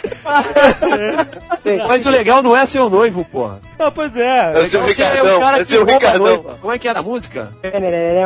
[1.88, 3.60] Mas o legal não é ser o noivo, porra.
[3.78, 4.54] Ah, pois é.
[4.56, 5.40] É o seu Você é o Ricardão.
[5.40, 6.44] cara É seu Ricardão.
[6.60, 7.52] Como é que era a música?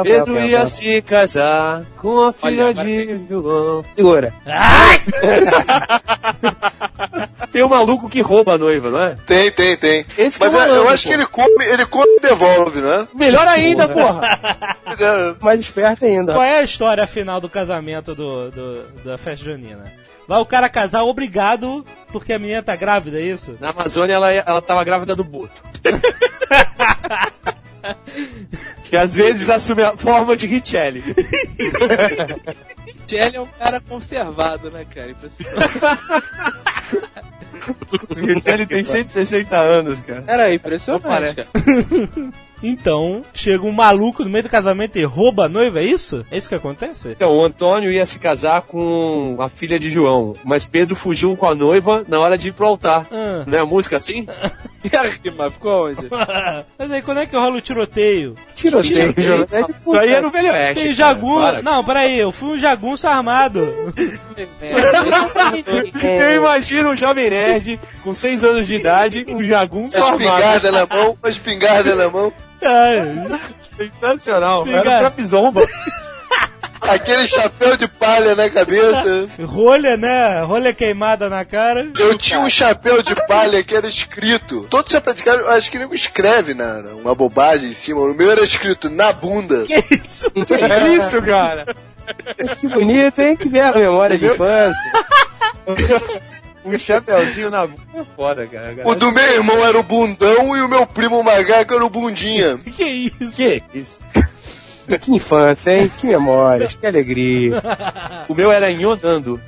[0.03, 3.83] Pedro ia se casar com a filha de João.
[3.93, 4.33] Segura.
[7.51, 9.15] Tem um maluco que rouba a noiva, não é?
[9.25, 10.05] Tem, tem, tem.
[10.17, 11.09] Esse Mas é o é, eu malandro, acho pô.
[11.09, 13.07] que ele come, ele come e devolve, né?
[13.13, 14.21] Melhor ainda, porra.
[14.97, 16.33] É- Mais esperto ainda.
[16.33, 19.83] Qual é a história final do casamento do, do- da festa junina?
[20.27, 23.55] Vai o cara casar obrigado porque a menina tá grávida, é isso?
[23.59, 25.51] Na Amazônia ela, ela tava grávida do Boto.
[28.85, 31.03] que às vezes assume a forma de Richelli.
[33.07, 35.11] Jelly é um cara conservado, né, cara?
[35.11, 35.65] Impressionante.
[38.09, 40.23] O Richelli tem 160 anos, cara.
[40.27, 41.35] Era Não impressionante, parece.
[41.35, 41.53] cara.
[42.63, 46.25] Então, chega um maluco no meio do casamento e rouba a noiva, é isso?
[46.31, 47.09] É isso que acontece?
[47.09, 51.47] Então, o Antônio ia se casar com a filha de João, mas Pedro fugiu com
[51.47, 53.05] a noiva na hora de ir pro altar.
[53.11, 53.43] Ah.
[53.45, 54.25] Não é a música assim?
[54.85, 56.07] E rima ficou onde?
[56.77, 58.35] Mas aí, quando é que rola o tiroteio?
[58.53, 59.15] Tiroteio.
[59.75, 60.83] Isso aí é no Velho Oeste.
[60.83, 61.39] Tem jagunço.
[61.39, 61.61] Para.
[61.63, 63.67] Não, peraí, eu fui um jagunço armado.
[66.03, 70.21] Eu imagino um jovem nerd com 6 anos de idade, um jagunço Uma armado.
[70.23, 72.33] espingarda na mão, uma espingarda na mão.
[72.65, 73.39] Ai,
[73.77, 74.61] Sensacional.
[74.67, 74.95] Era Espingarda.
[74.95, 75.61] um trapizomba.
[76.81, 79.27] Aquele chapéu de palha na cabeça.
[79.43, 80.41] rolha, né?
[80.43, 81.89] Rolha queimada na cara.
[81.97, 84.67] Eu tinha um chapéu de palha que era escrito.
[84.69, 88.01] Todo chapéu de palha, acho que nego escreve na, na- uma bobagem em cima.
[88.01, 89.65] O meu era escrito na bunda.
[89.65, 90.29] Que isso?
[90.29, 91.75] Que é isso, cara?
[92.59, 93.35] Que bonito, hein?
[93.35, 94.91] Que bela memória de infância.
[96.65, 98.75] Um chapéuzinho na bunda é foda, cara.
[98.83, 102.57] O do meu irmão era o bundão e o meu primo macaco era o bundinha.
[102.75, 103.31] Que isso?
[103.31, 104.01] que isso?
[105.01, 105.91] Que infância, hein?
[105.99, 107.61] Que memórias, que alegria.
[108.27, 109.39] O meu era Inhodando.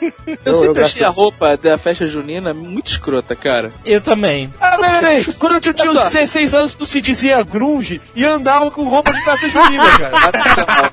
[0.00, 0.12] Eu
[0.44, 3.70] Eu- sempre eu achei a roupa da festa junina muito escrota, cara.
[3.84, 4.52] Eu também.
[4.60, 5.24] Ah, peraí, peraí.
[5.34, 6.10] Quando tu tinha Olha uns só.
[6.10, 10.90] 16 anos, tu se dizia grunge e andava com roupa de festa junina, cara.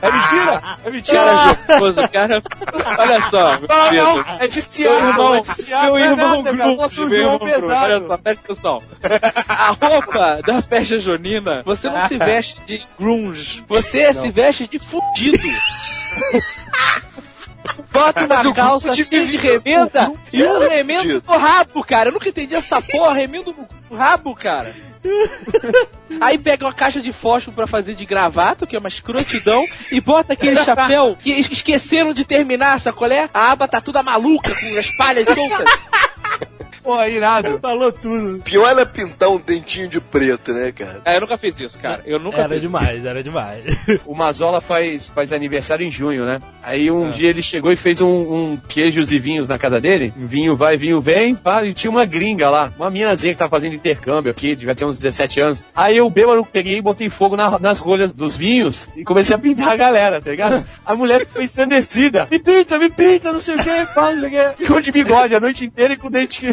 [0.00, 0.62] É mentira?
[0.84, 1.18] É mentira?
[1.24, 2.42] Cara jocoso, cara.
[2.98, 6.10] Olha só, Não, não, é de Meu Seattle, irmão, é de Seattle, meu não é
[6.10, 6.56] irmão cara.
[6.76, 7.74] Nosso Grunge, meu irmão Grunge.
[7.74, 8.82] Olha só, presta atenção.
[9.48, 14.78] A roupa da festa junina, você não se veste de grunge, você se veste de
[14.78, 15.38] fudido.
[17.92, 22.08] Bota Mas o calça cheia de remenda e um remendo no rabo, cara.
[22.08, 23.54] Eu nunca entendi essa porra, remendo
[23.90, 24.72] no rabo, cara.
[26.20, 30.00] Aí pega uma caixa de fósforo pra fazer de gravato, que é uma escrotidão, e
[30.00, 33.28] bota aquele chapéu que es- esqueceram de terminar, sacolé?
[33.32, 35.78] A aba tá toda maluca, com as palhas soltas.
[36.82, 37.58] Pô, irado.
[37.60, 38.40] Falou tudo.
[38.42, 41.00] Pior era pintar um dentinho de preto, né, cara?
[41.04, 42.02] É, eu nunca fiz isso, cara.
[42.06, 42.60] Eu nunca Era fiz.
[42.62, 43.64] demais, era demais.
[44.06, 46.40] O Mazola faz, faz aniversário em junho, né?
[46.62, 50.12] Aí um dia ele chegou e fez um, um queijos e vinhos na casa dele.
[50.16, 51.34] Vinho vai, vinho vem.
[51.34, 52.72] Pá, e tinha uma gringa lá.
[52.76, 55.62] Uma minazinha que tava fazendo intercâmbio aqui, devia ter uns 17 anos.
[55.74, 59.38] Aí eu bêbado peguei e botei fogo na- nas rolhas dos vinhos e comecei a
[59.38, 60.64] pintar a galera, tá ligado?
[60.84, 62.26] A mulher foi ensandecida.
[62.30, 64.62] Me pinta, me pinta, não sei o que, fala, não sei o que.
[64.64, 66.46] Ficou de bigode a noite inteira e com dente,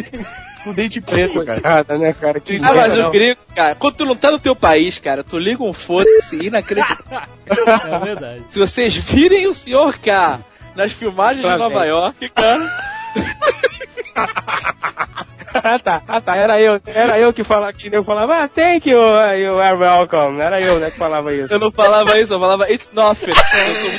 [0.64, 1.60] com dente preto, cara.
[1.62, 2.40] Nada, né, cara?
[2.40, 5.38] Que Ah, mas o gringo, cara, quando tu não tá no teu país, cara, tu
[5.38, 7.22] liga um foda-se inacreditável.
[7.46, 8.42] É verdade.
[8.50, 9.96] Se vocês virem o Sr.
[10.02, 10.40] K
[10.74, 11.88] nas filmagens de Lá Nova vem.
[11.88, 12.78] York, cara,
[15.62, 18.90] Ah, tá, ah, tá, era eu, era eu que falava que eu falava, ah, thank
[18.90, 20.38] you, uh, you are welcome.
[20.40, 21.52] Era eu, né, que falava isso.
[21.52, 23.30] eu não falava isso, eu falava it's nothing.
[23.32, 23.90] Eu sou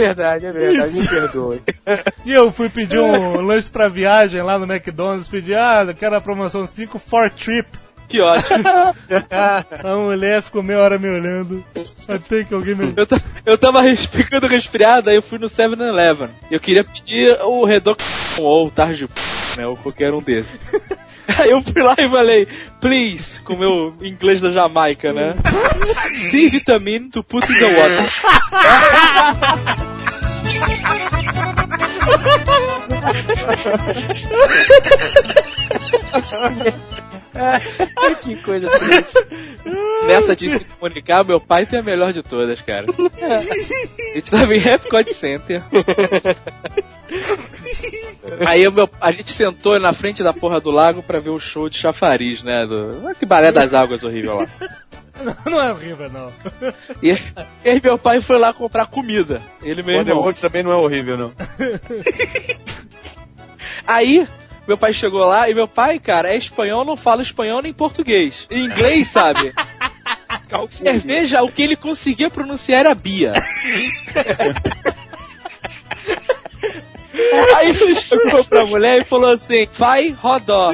[0.00, 1.62] É verdade, é verdade, me perdoe.
[2.24, 6.16] E eu fui pedir um lanche pra viagem lá no McDonald's, pedi, ah, eu quero
[6.16, 7.68] a promoção 5 for trip.
[8.08, 8.64] Que ótimo.
[9.84, 11.64] A mulher ficou meia hora me olhando.
[12.08, 12.92] Até que alguém me.
[12.96, 13.06] Eu,
[13.46, 16.28] eu tava ficando resfriado, aí eu fui no 7-Eleven.
[16.50, 17.98] Eu queria pedir o redondo
[18.40, 19.08] ou o tarde,
[19.56, 20.58] né, ou qualquer um desses.
[21.38, 22.48] Aí eu fui lá e falei,
[22.80, 25.36] please, com o meu inglês da Jamaica, né?
[26.30, 28.10] C vitamin to put in the water.
[38.22, 39.14] Que coisa triste.
[40.06, 42.86] Nessa de se comunicar, meu pai tem a melhor de todas, cara.
[42.88, 45.62] A gente tava em Epcot Center.
[48.46, 51.68] Aí meu, a gente sentou na frente da porra do lago pra ver o show
[51.68, 52.66] de chafariz, né?
[52.66, 54.48] Do, que balé das águas horrível lá.
[55.44, 56.32] Não é horrível, não.
[57.02, 57.10] E,
[57.64, 59.40] e aí meu pai foi lá comprar comida.
[59.62, 60.00] Ele O mesmo.
[60.02, 61.32] Underworld também não é horrível, não.
[63.86, 64.26] Aí,
[64.68, 68.46] Meu pai chegou lá e meu pai, cara, é espanhol, não fala espanhol nem português.
[68.50, 69.52] Em inglês, sabe?
[70.70, 73.32] Cerveja, o que ele conseguia pronunciar era Bia.
[77.56, 80.72] Aí ele chegou pra mulher e falou assim: vai rodó.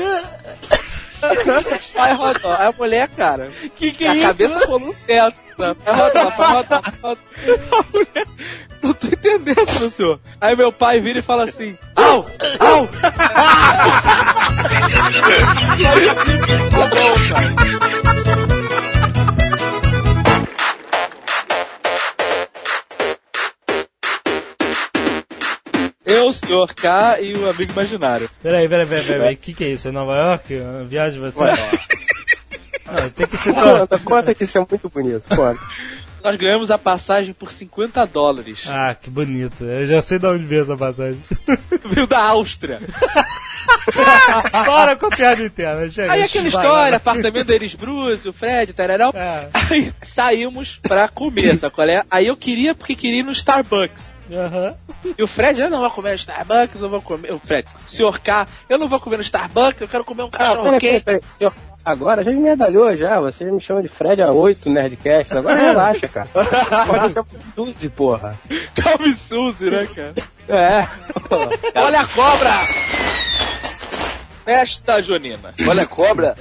[1.94, 2.52] Vai rodó.
[2.58, 4.26] Aí a mulher, cara, Que que é a isso?
[4.26, 5.36] cabeça colou no teto.
[5.58, 5.74] né?
[5.84, 6.76] Vai rodó, vai rodó.
[6.76, 8.26] A mulher,
[8.82, 10.20] não tô entendendo, meu senhor.
[10.40, 12.26] Aí meu pai vira e fala assim: au,
[12.60, 12.88] au.
[16.70, 18.65] Tá bom, cara.
[26.06, 28.30] Eu, o senhor K e o amigo imaginário.
[28.40, 29.34] Peraí, peraí, peraí, peraí.
[29.34, 29.88] O que, que é isso?
[29.88, 30.54] É Nova York?
[30.88, 31.96] Viagem vai ser.
[32.86, 33.52] Não, tem que ser.
[33.52, 35.28] Conta, conta que isso é muito bonito.
[35.34, 35.60] Conta.
[36.22, 38.64] Nós ganhamos a passagem por 50 dólares.
[38.66, 39.64] Ah, que bonito.
[39.64, 41.22] Eu já sei de onde veio essa passagem.
[41.88, 42.80] Veio da Áustria.
[44.50, 46.12] Para com a piada interna, chega.
[46.12, 49.12] Aí aquela história, apartamento deles Bruce, o Fred, tararão.
[49.14, 49.48] É.
[49.54, 52.02] Aí saímos pra comer, é?
[52.10, 54.15] Aí eu queria, porque queria ir no Starbucks.
[54.32, 54.74] Aham.
[55.18, 57.32] E o Fred, eu não vou comer no Starbucks, eu vou comer.
[57.32, 60.62] O Fred, senhor K, eu não vou comer no Starbucks, eu quero comer um cachorro
[60.64, 61.04] peraí, peraí, quente.
[61.04, 61.20] peraí.
[61.38, 61.52] Senhor,
[61.86, 66.08] Agora já me medalhou já, você me chama de Fred a 8 Nerdcast, agora relaxa,
[66.08, 66.28] cara.
[66.84, 68.36] Pode ser Suzy, porra.
[68.74, 70.14] Calme Suzy, né, cara?
[70.48, 70.84] É.
[71.80, 72.50] Olha a cobra!
[74.44, 75.54] Festa junina.
[75.64, 76.34] Olha a cobra.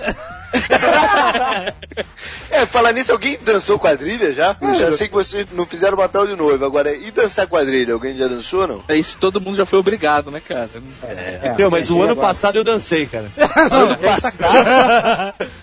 [2.49, 4.55] É, falar nisso, alguém dançou quadrilha já?
[4.61, 6.65] Eu já sei que vocês não fizeram papel de noivo.
[6.65, 7.93] Agora, e dançar quadrilha?
[7.93, 8.83] Alguém já dançou, não?
[8.87, 10.69] É isso, todo mundo já foi obrigado, né, cara?
[11.03, 12.27] é Não, mas o ano agora.
[12.27, 13.25] passado eu dancei, cara.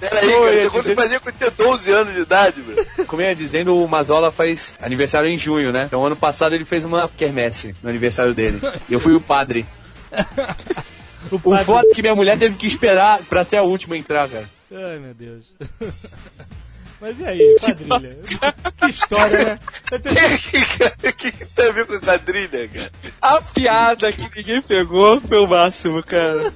[0.00, 2.86] Peraí, cara, você quando fazia com ter 12 anos de idade, velho.
[3.06, 5.84] Como eu ia dizendo, o Mazola faz aniversário em junho, né?
[5.86, 8.60] Então ano passado ele fez uma quermesse no aniversário dele.
[8.88, 9.66] E eu fui o padre.
[11.30, 13.94] O O padre- foda é que minha mulher teve que esperar pra ser a última
[13.94, 14.48] a entrar, cara.
[14.72, 15.44] Ai, meu Deus.
[17.00, 18.18] Mas e aí, quadrilha?
[18.78, 19.58] que história, né?
[19.92, 22.90] Eu tenho- O que, que tem a ver com quadrilha, cara?
[23.22, 26.52] A piada que ninguém pegou foi o máximo, cara.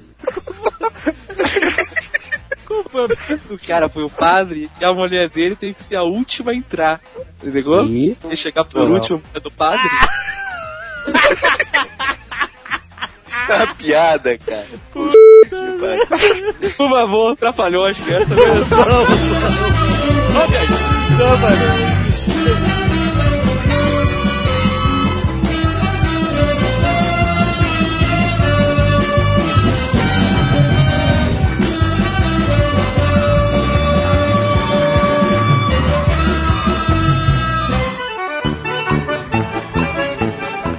[3.49, 6.55] O cara foi o padre e a mulher dele teve que ser a última a
[6.55, 6.99] entrar.
[7.41, 7.85] Entendeu?
[7.85, 8.17] E?
[8.29, 9.89] E chegar por último é do padre.
[13.49, 14.67] É uma piada, cara.
[14.93, 16.53] Que pariu.
[16.77, 19.05] Por favor, trapalhões, que essa versão.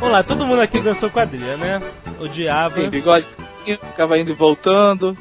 [0.00, 1.80] Vamos lá, todo mundo aqui dançou quadrilha, né?
[2.24, 2.74] Odiava.
[2.76, 3.26] Tem bigode,
[3.64, 5.16] ficava indo e voltando.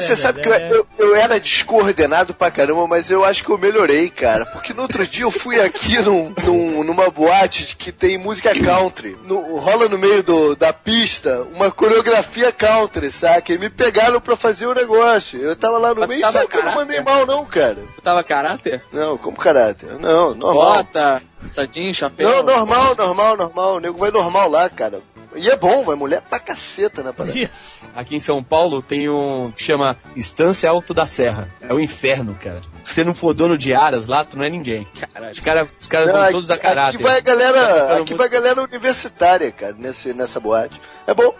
[0.00, 3.58] Você sabe que eu, eu, eu era descoordenado pra caramba, mas eu acho que eu
[3.58, 4.44] melhorei, cara.
[4.46, 9.16] Porque no outro dia eu fui aqui num, num- numa boate que tem música country.
[9.24, 13.52] No- rola no meio do- da pista uma coreografia country, saca?
[13.52, 15.40] E me pegaram pra fazer o negócio.
[15.40, 17.76] Eu tava lá no Mas meio e sabe que eu não mandei mal, não, cara.
[17.94, 18.82] Tu tava caráter?
[18.92, 19.90] Não, como caráter?
[20.00, 20.76] Não, normal.
[20.76, 22.28] Bota, sadinho, chapéu.
[22.28, 23.76] Não, normal, normal, normal.
[23.76, 25.00] O nego vai normal lá, cara.
[25.36, 27.50] E é bom, vai mulher pra caceta na parada.
[27.94, 31.48] Aqui em São Paulo tem um que chama Estância Alto da Serra.
[31.60, 32.62] É o inferno, cara.
[32.84, 34.86] Se você não for dono de aras lá, tu não é ninguém.
[35.12, 35.32] Caralho.
[35.32, 36.94] Os caras os caras Não, vão todos a caráter.
[36.96, 40.80] Aqui vai a galera, Cara, aqui vai a galera universitária, cara, nesse, nessa boate.
[41.06, 41.34] É bom.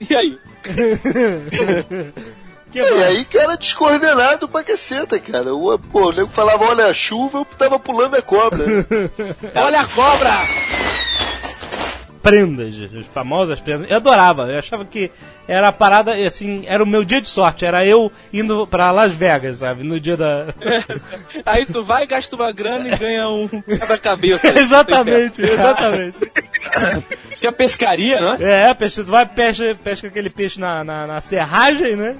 [0.00, 0.38] E aí?
[2.70, 2.98] Que E bom.
[3.02, 5.54] aí que eu era descoordenado pra caceta, cara.
[5.54, 8.62] O, pô, o nego falava, olha a chuva, eu tava pulando a cobra.
[9.56, 10.30] Olha a cobra!
[12.22, 13.90] Prendas, as famosas prendas.
[13.90, 15.10] Eu adorava, eu achava que
[15.46, 19.14] era a parada, assim, era o meu dia de sorte, era eu indo pra Las
[19.14, 20.46] Vegas, sabe, no dia da...
[21.46, 24.46] Aí tu vai, gasta uma grana e ganha um quebra-cabeça.
[24.58, 26.18] exatamente, exatamente.
[27.38, 28.74] Tinha pescaria, não é?
[28.74, 32.16] Peixe, tu vai pesca, pesca aquele peixe na, na, na serragem, né?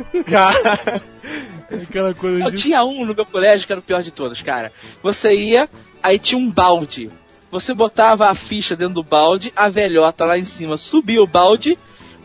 [1.71, 2.57] Aquela coisa Eu de...
[2.57, 4.73] tinha um no meu colégio que era o pior de todos, cara.
[5.03, 5.69] Você ia,
[6.03, 7.11] aí tinha um balde.
[7.51, 11.79] Você botava a ficha dentro do balde, a velhota lá em cima subia o balde,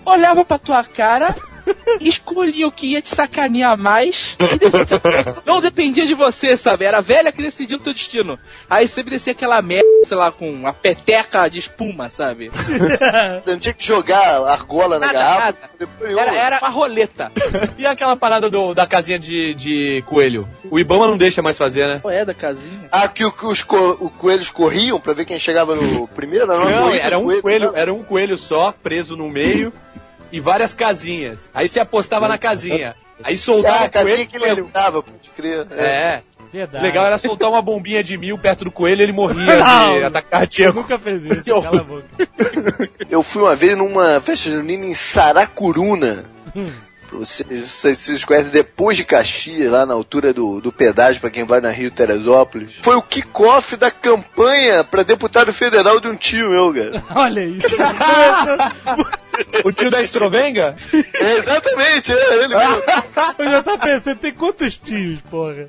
[0.05, 1.36] olhava pra tua cara,
[2.02, 4.36] escolhia o que ia te sacanear mais.
[4.39, 5.02] e decidia-
[5.45, 6.86] Não dependia de você, sabe?
[6.86, 8.38] Era a velha que decidia o teu destino.
[8.69, 12.52] Aí sempre descia aquela merda, sei lá, com uma peteca de espuma, sabe?
[13.45, 15.58] Não tinha que jogar argola na Nada, garrafa.
[15.79, 16.21] nada.
[16.21, 17.31] Era, era uma roleta.
[17.77, 20.48] E aquela parada do- da casinha de, de coelho?
[20.69, 22.00] O Ibama não deixa mais fazer, né?
[22.02, 22.87] Qual é da casinha?
[22.92, 26.48] Ah, que, o- que os co- o coelhos corriam pra ver quem chegava no primeiro?
[26.48, 27.77] Não, corrida era um coelho, não.
[27.77, 29.73] era um coelho só, preso no meio.
[30.34, 31.50] E várias casinhas.
[31.54, 32.96] Aí você apostava na casinha.
[33.23, 35.65] Aí soltava Ah, o a casinha que ele levava, pode crer.
[35.71, 36.21] É.
[36.52, 36.84] Verdade.
[36.84, 39.98] O legal era soltar uma bombinha de mil perto do coelho e ele morria Não.
[40.00, 40.79] de ataque Eu cardíaco.
[40.79, 42.06] nunca fez isso, cala a boca.
[43.10, 46.25] Eu fui uma vez numa festa junina em Saracuruna.
[47.19, 51.43] Vocês, vocês, vocês conhecem depois de Caxias, lá na altura do, do pedágio, pra quem
[51.43, 52.75] vai na Rio Teresópolis.
[52.81, 57.03] Foi o kickoff da campanha pra deputado federal de um tio meu, cara.
[57.15, 57.67] Olha isso.
[59.63, 60.75] O tio da Estrovenga?
[60.93, 62.53] É, exatamente, é, ele.
[63.37, 65.67] Eu já tava pensando, tem quantos tios, porra?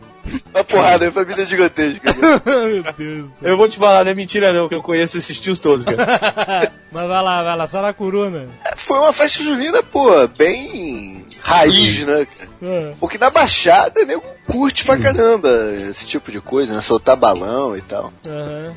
[0.54, 2.12] Uma porrada, é família gigantesca.
[2.44, 3.48] Meu Deus do céu.
[3.50, 6.72] Eu vou te falar, não é mentira não, que eu conheço esses tios todos, cara.
[6.90, 8.46] Mas vai lá, vai lá, só na curuna.
[8.76, 12.26] Foi uma festa junina, pô, bem raiz, né?
[12.62, 15.48] Ah, Porque na Baixada, nego curte pra caramba
[15.90, 16.80] esse tipo de coisa, né?
[16.82, 18.12] Soltar balão e tal.
[18.26, 18.74] Aham.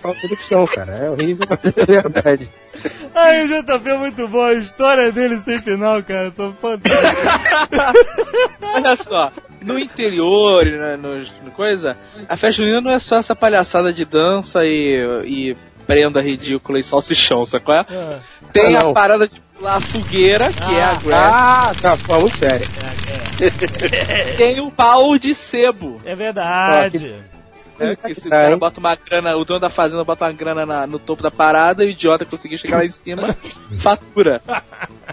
[0.00, 0.92] Falta de opção, cara.
[0.92, 2.50] É horrível, mas é verdade.
[3.14, 7.12] Ai, o JP é muito bom, a história dele sem final, cara, são fantásticas.
[8.74, 11.96] Olha só, no interior na, no, no coisa,
[12.28, 16.84] a festa junina não é só essa palhaçada de dança e, e prenda ridícula e
[16.84, 17.74] salsichão, sacou?
[17.74, 17.80] É?
[17.90, 18.18] Ah,
[18.52, 18.94] Tem Ah, a não.
[18.94, 21.34] parada de pular a fogueira, que é a grass.
[21.34, 22.68] Ah, tá, pô, muito sério.
[24.36, 26.00] Tem o pau de sebo.
[26.04, 27.14] é verdade.
[27.78, 28.58] Né, que se o cara hein?
[28.58, 31.84] bota uma grana, o dono da fazenda bota uma grana na- no topo da parada
[31.84, 33.34] e o idiota conseguir chegar lá em cima,
[33.80, 34.42] fatura.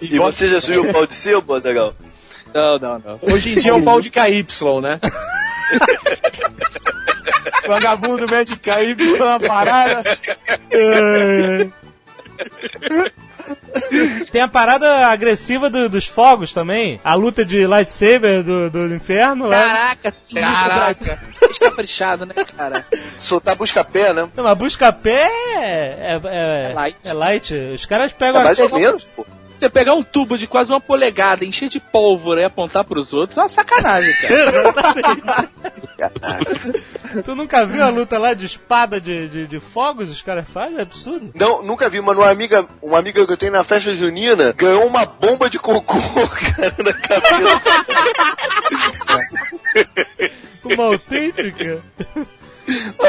[0.02, 1.94] E você já subiu o pau de sebo, legal?
[2.54, 3.20] Não, não, não.
[3.22, 4.46] Hoje em dia é um pau de KY,
[4.82, 5.00] né?
[7.68, 10.04] Vagabundo mete KY na parada.
[13.76, 14.26] É.
[14.32, 17.00] Tem a parada agressiva do- dos fogos também.
[17.04, 19.66] A luta de lightsaber do, do inferno lá.
[19.66, 21.20] Caraca, que Caraca.
[21.60, 22.86] caprichado, né, cara?
[23.20, 24.30] Soltar busca-pé, né?
[24.36, 26.98] Não, mas busca-pé é, é, É light.
[27.04, 27.54] é light.
[27.76, 29.26] Os caras É pegam mais a- ou menos, pô.
[29.58, 33.38] Você pegar um tubo de quase uma polegada, encher de pólvora e apontar pros outros,
[33.38, 35.50] é uma sacanagem, cara.
[37.24, 40.12] Tu nunca viu a luta lá de espada de, de, de fogos?
[40.12, 40.78] Os caras fazem?
[40.78, 41.32] É absurdo.
[41.34, 44.86] Não, nunca vi, mas uma amiga, uma amiga que eu tenho na festa junina ganhou
[44.86, 45.96] uma bomba de cocô,
[46.28, 47.62] cara, na cabeça.
[50.66, 51.82] Uma autêntica.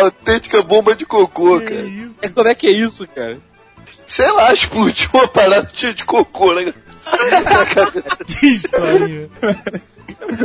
[0.01, 1.81] Autêntica bomba de cocô, Que cara.
[1.81, 2.15] isso?
[2.23, 3.39] É, como é que é isso, cara?
[4.07, 6.73] Sei lá, explodiu uma parada de cocô, né?
[8.27, 9.29] Que historinha.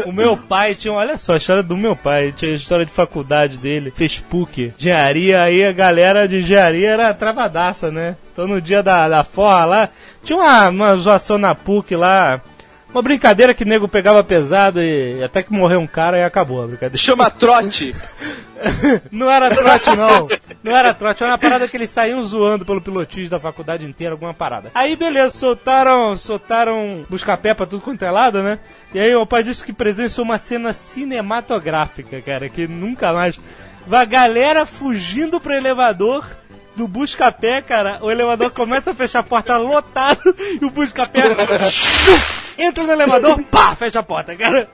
[0.06, 2.92] O meu pai tinha, olha só, a história do meu pai, tinha a história de
[2.92, 8.16] faculdade dele, fez PUC, engenharia, aí a galera de engenharia era travadaça, né?
[8.34, 9.90] Então no dia da, da forra lá,
[10.24, 12.42] tinha uma, uma zoação na PUC lá,
[12.94, 16.68] uma brincadeira que nego pegava pesado e até que morreu um cara e acabou a
[16.68, 16.98] brincadeira.
[16.98, 17.96] Chama trote.
[19.12, 20.28] Não era trote, não.
[20.64, 24.14] Não era trote, era uma parada que eles saíam zoando pelo pilotismo da faculdade inteira,
[24.14, 24.70] alguma parada.
[24.76, 28.60] Aí, beleza, soltaram, soltaram busca-pé pra tudo quanto é lado, né?
[28.94, 33.40] E aí o pai disse que presenciou uma cena cinematográfica, cara, que nunca mais.
[33.92, 36.24] A galera fugindo pro elevador
[36.76, 38.00] do busca-pé, cara.
[38.02, 41.22] O elevador começa a fechar a porta lotado e o busca-pé
[42.58, 44.70] entra no elevador, pá, fecha a porta, cara.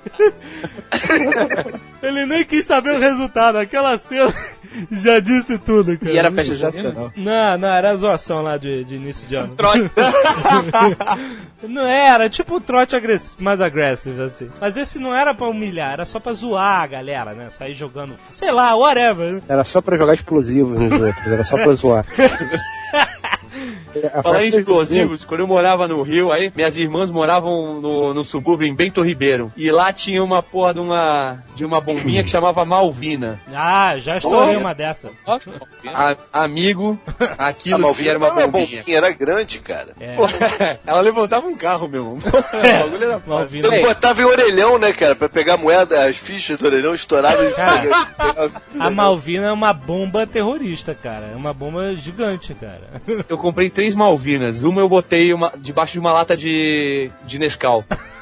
[2.01, 3.57] Ele nem quis saber o resultado.
[3.57, 4.33] Aquela cena
[4.91, 6.11] já disse tudo, cara.
[6.11, 7.11] E era festa junina?
[7.15, 9.55] Não, não, era zoação lá de, de início de ano.
[9.55, 9.89] Trote.
[11.67, 14.47] Não era, tipo um trote agress mais agressivo, assim.
[14.61, 17.49] Mas esse não era pra humilhar, era só pra zoar a galera, né?
[17.49, 19.33] Sair jogando, sei lá, whatever.
[19.33, 19.41] né?
[19.49, 22.05] Era só pra jogar explosivos nos outros, era só pra zoar.
[24.13, 28.23] A Falar em explosivos, quando eu morava no Rio, aí minhas irmãs moravam no, no
[28.23, 29.51] subúrbio em Bento Ribeiro.
[29.57, 33.39] E lá tinha uma porra de uma, de uma bombinha que chamava Malvina.
[33.53, 35.09] Ah, já estourei uma dessa.
[35.93, 36.99] A- amigo,
[37.37, 38.83] A aquilo sim Malvina era uma era bombinha.
[38.87, 39.89] era grande, cara.
[39.99, 40.15] É,
[40.85, 42.17] Ela levantava um carro, meu irmão.
[42.57, 43.21] O bagulho era.
[43.25, 43.67] Malvina.
[43.67, 47.53] Eu botava em orelhão, né, cara, pra pegar a moeda, as fichas do orelhão estouradas.
[47.55, 51.29] Cara, pegar- A Malvina é uma bomba terrorista, cara.
[51.33, 52.81] É uma bomba gigante, cara.
[53.27, 54.63] Eu comprei três Malvinas.
[54.63, 57.83] Uma eu botei uma, debaixo de uma lata de, de Nescau.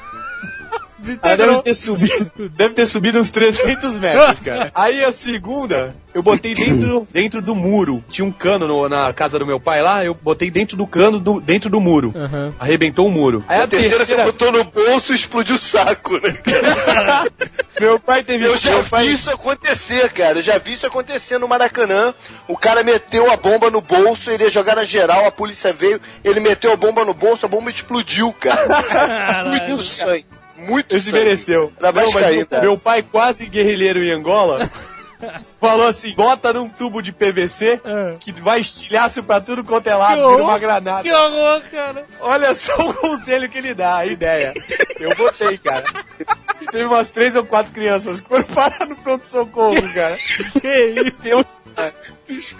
[1.06, 1.62] Deve Desintegrou.
[1.62, 4.70] ter subido, deve ter subido uns 300 metros, cara.
[4.74, 8.02] Aí a segunda, eu botei dentro, dentro do muro.
[8.10, 11.18] Tinha um cano no- na casa do meu pai lá, eu botei dentro do cano,
[11.20, 12.12] do- dentro do muro.
[12.16, 12.52] Aham.
[12.58, 13.44] Arrebentou o muro.
[13.48, 17.26] Aí A a terceira você terceira, botou no bolso e explodiu o saco, né, cara?
[17.80, 18.44] meu pai teve...
[18.46, 20.38] Eu já vi pai, isso acontecer, cara.
[20.38, 22.14] Eu já vi isso acontecer no Maracanã.
[22.48, 26.00] O cara meteu a bomba no bolso, ele ia jogar na geral, a polícia veio,
[26.24, 29.44] ele meteu a bomba no bolso, a bomba explodiu, cara.
[29.44, 30.24] Muito sangue.
[30.56, 31.18] Muito Esse sangue.
[31.24, 31.72] mereceu.
[31.78, 32.62] Pra Não, mas Vascaíno, meu, cara.
[32.62, 34.70] meu pai quase guerrilheiro em Angola.
[35.60, 38.16] falou assim: bota num tubo de PVC É.
[38.20, 41.02] que vai estilhaço pra tudo quanto é lado, vira uma granada.
[41.02, 42.04] Que horror, cara.
[42.20, 44.52] Olha só o conselho que ele dá, a ideia.
[45.00, 45.84] Eu botei, cara.
[46.70, 50.16] Teve umas três ou quatro crianças que foram parar no pronto-socorro, cara.
[50.60, 51.46] Que isso?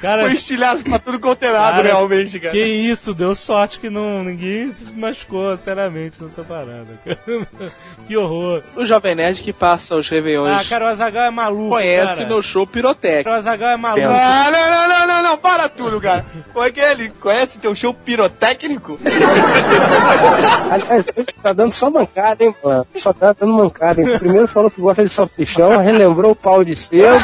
[0.01, 2.53] Cara, Foi estilhaço pra tudo quanto é realmente, cara.
[2.53, 6.87] que isso, deu sorte que não, ninguém se machucou, seriamente, nessa parada.
[7.05, 7.19] cara.
[8.07, 8.63] que horror.
[8.77, 11.71] O Jovem Nerd que passa os Ah, Réveillões cara, o Azagal é maluco.
[11.71, 12.29] conhece cara.
[12.29, 13.31] meu show Pirotécnico.
[13.31, 14.07] O Azagal é maluco.
[14.09, 16.25] Ah, não, não, não, não, não, para tudo, cara.
[16.53, 16.93] Como é que é?
[16.93, 18.99] Ele conhece teu show pirotécnico?
[20.71, 21.07] Aliás,
[21.43, 22.87] tá dando só mancada, hein, mano?
[22.97, 24.19] Só tá dando mancada, hein?
[24.19, 27.17] Primeiro falou que gosta de salsichão, relembrou o pau de cedo.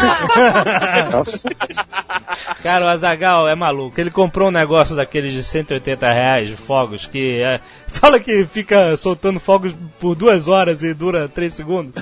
[1.12, 1.48] Nossa,
[2.62, 4.00] Cara, o Azagal é maluco.
[4.00, 8.96] Ele comprou um negócio daqueles de 180 reais de fogos que é, fala que fica
[8.96, 11.94] soltando fogos por duas horas e dura três segundos.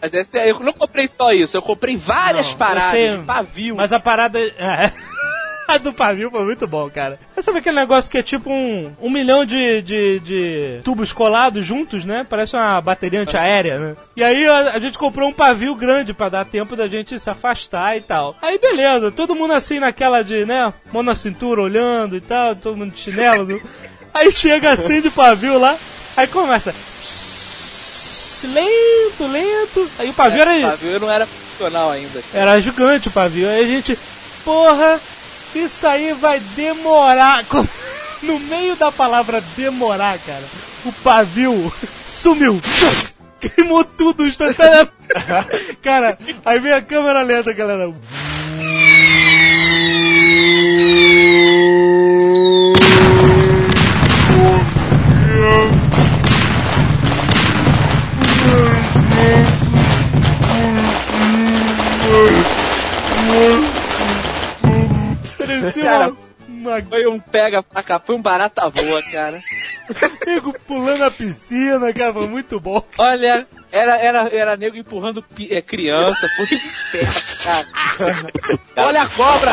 [0.00, 3.24] Mas essa, é- eu não comprei só isso, eu comprei várias Não, paradas sei, de
[3.24, 3.76] pavio.
[3.76, 4.38] Mas a parada.
[4.40, 4.92] É.
[5.70, 7.18] A do pavio foi muito bom, cara.
[7.34, 11.64] Você sabe aquele negócio que é tipo um, um milhão de, de, de tubos colados
[11.64, 12.26] juntos, né?
[12.28, 13.96] Parece uma bateria antiaérea, né?
[14.16, 17.30] E aí a, a gente comprou um pavio grande pra dar tempo da gente se
[17.30, 18.36] afastar e tal.
[18.42, 20.72] Aí beleza, todo mundo assim naquela de, né?
[20.92, 23.46] Mão na cintura olhando e tal, todo mundo de chinelo.
[23.46, 23.60] né?
[24.12, 25.76] Aí chega assim de pavio lá,
[26.16, 26.74] aí começa.
[28.42, 29.90] Lento, lento.
[29.98, 30.56] Aí o pavio era.
[30.66, 32.20] O pavio não era funcional ainda.
[32.34, 33.48] Era gigante o pavio.
[33.48, 33.98] Aí a gente,
[34.44, 34.98] porra,
[35.54, 37.44] isso aí vai demorar.
[38.22, 40.44] No meio da palavra demorar, cara,
[40.84, 41.72] o pavio
[42.06, 42.60] sumiu.
[43.40, 44.92] Queimou tudo instantaneamente.
[45.82, 47.90] Cara, aí vem a câmera lenta, galera.
[65.60, 66.08] Parecia Cara,
[66.48, 69.40] uma, uma Foi um pega pra cá, foi um barata voa, cara.
[70.26, 72.82] nego pulando a piscina, cara, foi muito bom.
[72.98, 77.66] Olha, era, era, era nego empurrando pi- é, criança, foi inferno, cara.
[78.76, 79.52] Olha a cobra!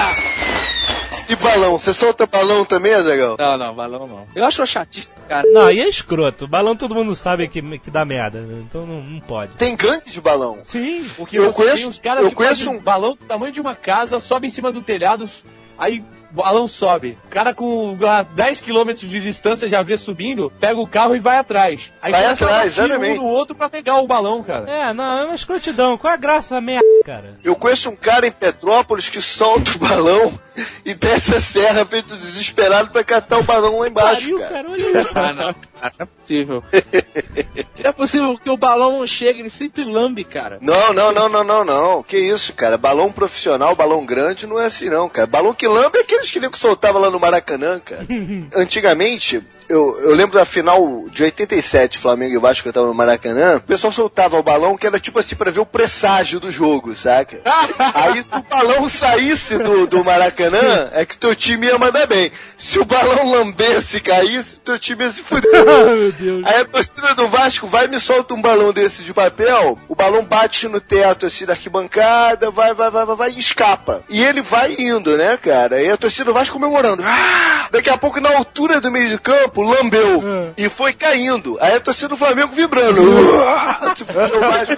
[1.29, 1.77] E balão?
[1.77, 3.35] Você solta balão também, Azagal?
[3.37, 4.27] Não, não, balão não.
[4.33, 5.45] Eu acho chatice, cara.
[5.51, 6.47] Não, e é escroto.
[6.47, 8.63] Balão todo mundo sabe que, que dá merda, né?
[8.65, 9.51] então não, não pode.
[9.53, 10.59] Tem gangue de balão.
[10.63, 11.03] Sim.
[11.17, 13.59] Porque Eu conheço- tem uns caras eu que conheço um um- balão do tamanho de
[13.59, 15.29] uma casa, sobe em cima do telhado,
[15.77, 17.17] aí o balão sobe.
[17.25, 21.19] O cara com a 10 km de distância já vê subindo, pega o carro e
[21.19, 21.91] vai atrás.
[22.01, 24.69] Aí Vai atrás, um no outro pra pegar o balão, cara.
[24.69, 25.97] É, não, é uma escrotidão.
[25.97, 27.37] Qual a graça da merda, cara?
[27.43, 30.37] Eu conheço um cara em Petrópolis que solta o balão
[30.83, 34.51] e desce a serra feito desesperado pra catar o balão lá embaixo, Pariu, cara.
[34.51, 35.07] cara, olha isso.
[35.17, 35.55] Ah, não.
[35.79, 36.63] Cara, não é possível.
[37.77, 40.57] Não é possível que o balão não chegue, ele sempre lambe, cara.
[40.59, 42.03] Não, não, não, não, não, não.
[42.03, 42.77] Que isso, cara?
[42.77, 45.27] Balão profissional, balão grande não é assim, não, cara.
[45.27, 48.05] Balão que lambe é aqueles que nego soltava lá no Maracanã, cara.
[48.55, 52.93] Antigamente, eu, eu lembro da final de 87, Flamengo e Vasco, que eu tava no
[52.93, 56.49] Maracanã, o pessoal soltava o balão que era tipo assim pra ver o presságio do
[56.49, 57.41] jogo, saca?
[57.93, 62.31] Aí se o balão saísse do, do Maracanã, é que teu time ia mandar bem.
[62.57, 65.51] Se o balão lambesse e caísse, teu time ia se fuder.
[65.77, 66.47] Ah.
[66.49, 69.95] Aí a torcida do Vasco vai e me solta um balão desse de papel, o
[69.95, 74.03] balão bate no teto assim da arquibancada, vai, vai, vai, vai, vai e escapa.
[74.09, 75.81] E ele vai indo, né, cara?
[75.81, 77.03] E a torcida do Vasco comemorando.
[77.05, 77.67] Ah!
[77.71, 80.21] Daqui a pouco, na altura do meio de campo, lambeu.
[80.23, 80.53] Ah.
[80.57, 81.57] E foi caindo.
[81.61, 83.01] Aí a torcida do Flamengo vibrando.
[83.41, 83.93] Ah!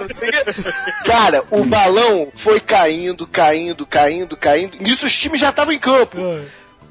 [0.08, 0.44] Quê.
[1.06, 4.78] Cara, o balão foi caindo, caindo, caindo, caindo.
[4.80, 6.18] Nisso os times já estavam em campo.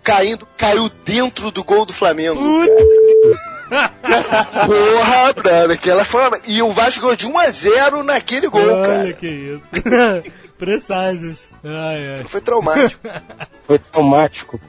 [0.03, 2.41] Caindo, caiu dentro do gol do Flamengo.
[2.41, 3.58] cara.
[3.69, 6.41] Porra, brother, aquela forma.
[6.47, 9.13] E o Vasco ganhou de 1 a 0 naquele gol, Olha cara.
[9.13, 9.63] que isso.
[10.59, 11.49] Presságios.
[11.63, 12.25] Ai, ai.
[12.25, 13.09] Foi traumático.
[13.63, 14.61] foi traumático.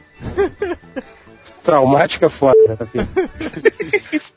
[1.64, 2.88] Traumática é foda, tá.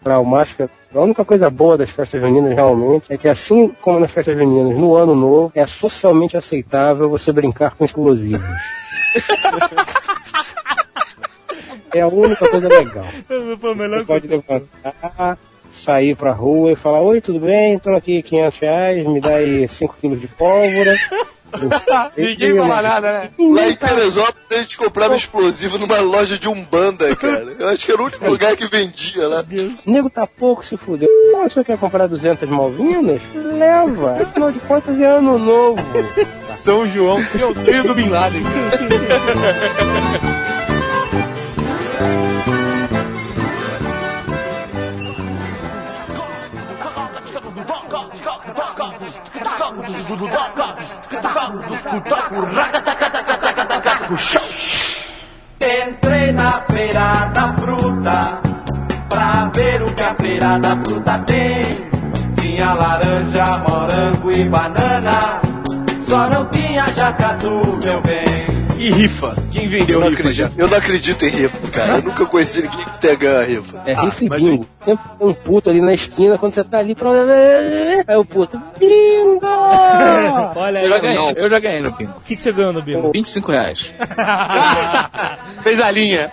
[0.03, 0.71] Traumática.
[0.95, 4.77] A única coisa boa das festas juninas realmente é que assim como nas festas juninas,
[4.77, 8.41] no ano novo, é socialmente aceitável você brincar com explosivos.
[11.95, 13.05] É a única coisa legal.
[13.29, 15.39] Essa foi a melhor Você pode levantar,
[15.71, 17.79] sair pra rua e falar, oi, tudo bem?
[17.79, 20.97] Tô aqui 500 reais, me dá aí 5 quilos de pólvora.
[22.17, 23.31] Ninguém fala nada, né?
[23.39, 27.55] Lá em Teresópolis a gente comprava explosivo numa loja de Umbanda, cara.
[27.59, 29.45] Eu acho que era o único lugar que vendia lá.
[29.87, 31.09] O nego tá pouco se fudeu.
[31.33, 33.21] Pô, você quer comprar 200 malvinas?
[33.35, 34.23] Leva.
[34.23, 35.83] Afinal de contas é ano novo.
[36.57, 40.32] São João, que é o sonho do Bin Laden, cara.
[55.61, 58.41] Entrei na feira da fruta
[59.09, 61.65] pra ver o que a feira da fruta tem.
[62.37, 65.41] Tinha laranja, morango e banana,
[66.07, 68.22] só não tinha jacatu, meu bem.
[68.83, 69.37] E rifa?
[69.53, 70.47] Quem vendeu Eu não, rifa já?
[70.47, 71.93] acredito, eu não acredito em rifa, cara.
[71.99, 73.83] Eu nunca conheci ninguém que tenha ganho a rifa.
[73.87, 74.67] É rifa e bingo.
[74.81, 77.11] Sempre tem um puto ali na esquina quando você tá ali pra.
[78.09, 78.61] Aí o puto.
[78.81, 79.47] Bingo!
[80.57, 82.13] Olha Eu já aí, ganhei, eu já ganhei no bingo.
[82.17, 83.13] o que, que você ganhou no bingo?
[83.13, 83.93] 25 reais.
[85.63, 86.33] Fez a linha.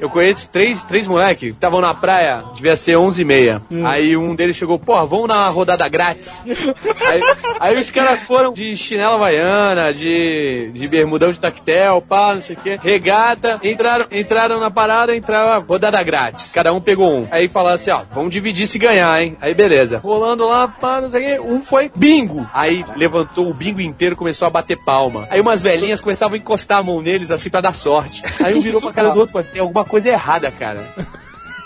[0.00, 3.62] Eu conheço três, três moleques que estavam na praia, devia ser 11 e meia.
[3.84, 6.40] Aí um deles chegou, pô, vamos na rodada grátis.
[6.46, 7.20] aí,
[7.58, 11.71] aí os caras foram de chinela havaiana, de, de bermudão de tactel,
[12.08, 16.52] pá, não sei o quê, regata, entraram, entraram na parada, entrava rodada grátis.
[16.52, 17.26] Cada um pegou um.
[17.30, 19.36] Aí falaram assim, ó, vamos dividir se ganhar, hein?
[19.40, 19.98] Aí beleza.
[19.98, 22.48] Rolando lá, pá, não sei o quê, um foi bingo.
[22.52, 25.26] Aí levantou o bingo inteiro, começou a bater palma.
[25.30, 28.22] Aí umas velhinhas começavam a encostar a mão neles assim pra dar sorte.
[28.42, 30.86] Aí um virou pra cara do outro, "Pô, tem alguma coisa errada, cara.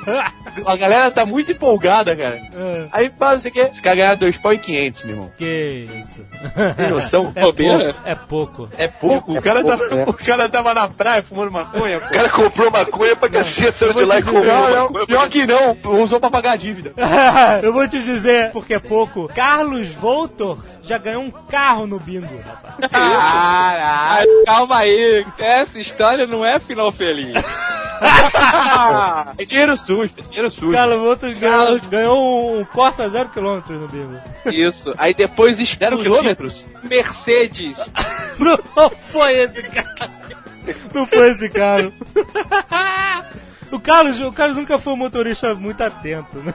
[0.67, 2.41] A galera tá muito empolgada, cara.
[2.55, 3.71] É, Aí, pá, não sei o quê.
[3.73, 5.33] Os caras ganharam dois pau e quinhentos, meu irmão.
[5.37, 6.25] que isso.
[6.77, 7.33] Tem noção?
[7.37, 7.95] É Bobeira.
[7.95, 8.07] pouco.
[8.07, 8.69] É pouco.
[8.77, 9.33] É pouco.
[9.39, 10.05] o, cara pouco, tava, né?
[10.07, 12.07] o cara tava na praia fumando maconha, pô.
[12.07, 15.07] O cara comprou maconha pra cacete, saiu de lá e comprou Não, não, maconha.
[15.07, 16.93] pior que não, usou pra pagar a dívida.
[17.63, 19.29] Eu vou te dizer, porque é pouco.
[19.35, 22.77] Carlos Voltor já ganhou um carro no bingo, rapaz.
[22.91, 25.27] Caralho, calma aí.
[25.39, 27.35] Essa história não é final feliz.
[29.39, 30.73] É dinheiro sujo, dinheiro sujo.
[30.73, 34.21] Carlos Voltor ganhou, ganhou um Corsa zero quilômetros no bingo.
[34.47, 34.93] Isso.
[34.99, 36.67] Aí depois Zero quilômetros?
[36.83, 37.77] Mercedes.
[38.39, 40.11] Não foi esse cara.
[40.93, 41.93] Não foi esse cara.
[43.71, 46.55] O Carlos, o Carlos nunca foi um motorista muito atento, né?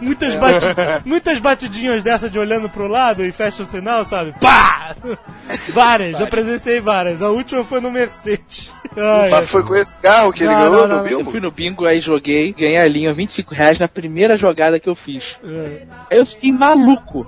[0.00, 0.66] Muitas, bati
[1.04, 4.34] muitas batidinhas dessa de olhando pro lado e fecha o sinal, sabe?
[4.40, 4.94] Pá!
[5.72, 7.22] Várias, já presenciei várias.
[7.22, 8.70] A última foi no Mercedes.
[8.96, 11.30] Ai, Mas foi com esse carro que ele Não, ganhou não, no não, Eu bingo?
[11.30, 14.94] fui no bingo, aí joguei, ganhei a linha 25 reais na primeira jogada que eu
[14.94, 15.36] fiz.
[16.10, 17.26] Aí eu fiquei maluco.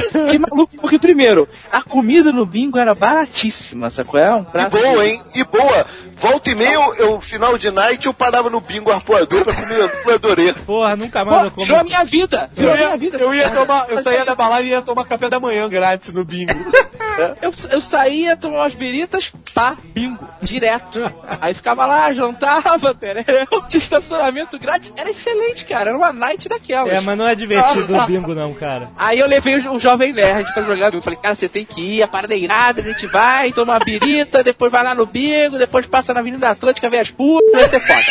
[0.00, 4.18] Fiquei maluco porque, primeiro, a comida no bingo era baratíssima, sacou?
[4.20, 4.76] É um E prato.
[4.78, 5.22] boa, hein?
[5.34, 5.86] E boa.
[6.16, 9.78] Volta e meia, eu, eu, final de night, eu parava no bingo arpoador pra comer
[10.06, 10.52] eu adorei.
[10.52, 11.66] Porra, nunca mais eu Pô, como.
[11.66, 12.50] virou a minha vida!
[12.54, 13.18] Virou Eu a minha vida!
[13.18, 16.24] eu ia tomar, eu saía da balada e ia tomar café da manhã grátis no
[16.24, 16.52] bingo.
[17.42, 21.00] Eu, eu saía, tomava umas biritas, pá, bingo, direto.
[21.40, 24.92] Aí ficava lá, jantava, tereré, tinha estacionamento grátis.
[24.94, 25.90] Era excelente, cara.
[25.90, 26.92] Era uma night daquelas.
[26.92, 28.88] É, mas não é divertido o bingo não, cara.
[28.96, 30.92] Aí eu levei o, o Jovem Nerd pra jogar.
[30.92, 33.72] Eu falei, cara, você tem que ir, a parada é irada, a gente vai, toma
[33.72, 37.50] uma birita, depois vai lá no bingo, depois passa na Avenida Atlântica, vê as putas,
[37.52, 38.02] vai ser foda.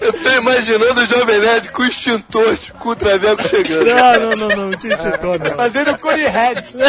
[0.00, 3.86] Eu tô imaginando o Jovem Nerd com o extintor, com o traveco chegando.
[3.86, 5.54] Não, não, não, não, não tinha chutou, não.
[5.56, 6.76] Fazendo Cody Heads.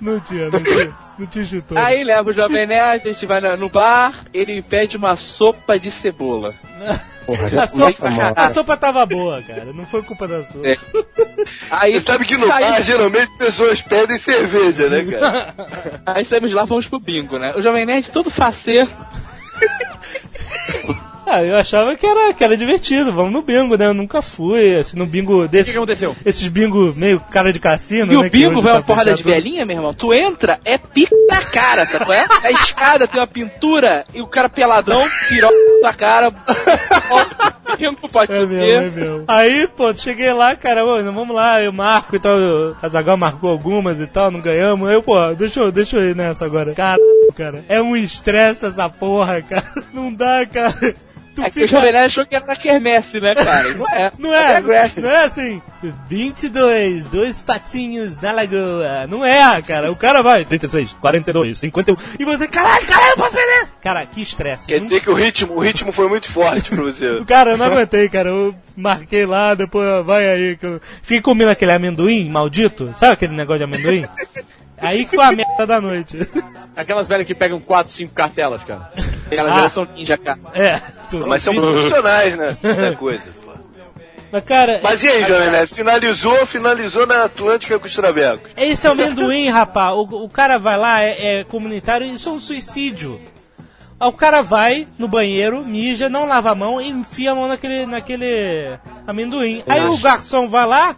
[0.00, 0.96] Não tinha, não tinha.
[1.18, 1.76] Não tinha chutou.
[1.76, 5.90] Aí leva o Jovem Nerd, a gente vai no bar, ele pede uma sopa de
[5.90, 6.54] cebola.
[7.34, 9.66] A sopa, a sopa tava boa, cara.
[9.72, 10.66] Não foi culpa da sopa.
[10.68, 10.74] É.
[11.70, 15.54] Aí, Você sabe que no saí- bar, geralmente, pessoas pedem cerveja, né, cara?
[16.06, 17.54] Aí saímos lá, fomos pro bingo, né?
[17.56, 18.90] O Jovem Nerd todo faceiro.
[21.30, 23.12] Ah, eu achava que era, que era divertido.
[23.12, 23.86] Vamos no bingo, né?
[23.86, 24.76] Eu nunca fui.
[24.76, 25.66] Assim, no bingo O desse.
[25.66, 26.16] que que aconteceu?
[26.26, 28.26] Esses bingo meio cara de cassino, E né?
[28.26, 29.94] o bingo vai tá uma porrada de velhinha, meu irmão.
[29.94, 32.26] Tu entra, é pica na cara, sabe qual é?
[32.42, 35.50] A escada tem uma pintura e o cara peladão tirou
[35.82, 36.32] da cara.
[37.72, 39.24] O bingo pode É mesmo, é mesmo.
[39.28, 42.38] Aí, pô, cheguei lá, cara, ô, vamos lá, eu marco e tal.
[42.38, 44.88] eu- A Zagal marcou algumas e tal, não ganhamos.
[44.88, 46.74] Aí, pô, deixa eu, deixa eu ir nessa agora.
[46.74, 47.00] Caralho,
[47.36, 47.64] cara.
[47.68, 49.70] É um estresse essa porra, cara.
[49.92, 50.94] Não dá, cara.
[51.34, 53.72] Tu É que o Jovem Nerd achou que era na quermesse, né, cara?
[53.74, 54.10] Não é.
[54.18, 55.00] Não é, Agradece.
[55.00, 55.62] não é assim,
[56.08, 59.06] 22, dois patinhos na lagoa.
[59.08, 59.90] Não é, cara.
[59.92, 61.96] O cara vai, 36, 42, 51.
[62.18, 63.68] E você, caralho, caralho, eu posso perder.
[63.80, 64.66] Cara, que estresse.
[64.66, 67.22] Quer Não- dizer que o ritmo, o ritmo foi muito forte pra você.
[67.26, 68.28] Cara, eu não aguentei, cara.
[68.28, 70.56] Eu marquei lá, depois vai aí.
[70.56, 70.80] Que eu...
[71.02, 72.92] Fiquei comendo aquele amendoim maldito.
[72.94, 74.04] Sabe aquele negócio de amendoim?
[74.80, 76.18] Aí que foi a merda da noite.
[76.76, 78.90] Aquelas velhas que pegam 4, 5 cartelas, cara.
[79.26, 79.54] Aquela Ah.
[79.56, 80.38] geração ninja, cara.
[80.54, 80.80] É.
[81.26, 82.56] Mas são profissionais, né?
[82.62, 83.50] É coisa, pô.
[84.32, 85.74] Mas, cara, Mas e aí, Jovem Nerd?
[85.74, 88.50] Finalizou, finalizou na Atlântica com os travecos.
[88.56, 89.94] esse é o amendoim, rapaz.
[89.96, 93.20] O, o cara vai lá, é, é comunitário, isso é um suicídio.
[93.98, 97.48] Aí O cara vai no banheiro, mija, não lava a mão e enfia a mão
[97.48, 99.62] naquele, naquele amendoim.
[99.68, 100.96] Aí o garçom vai lá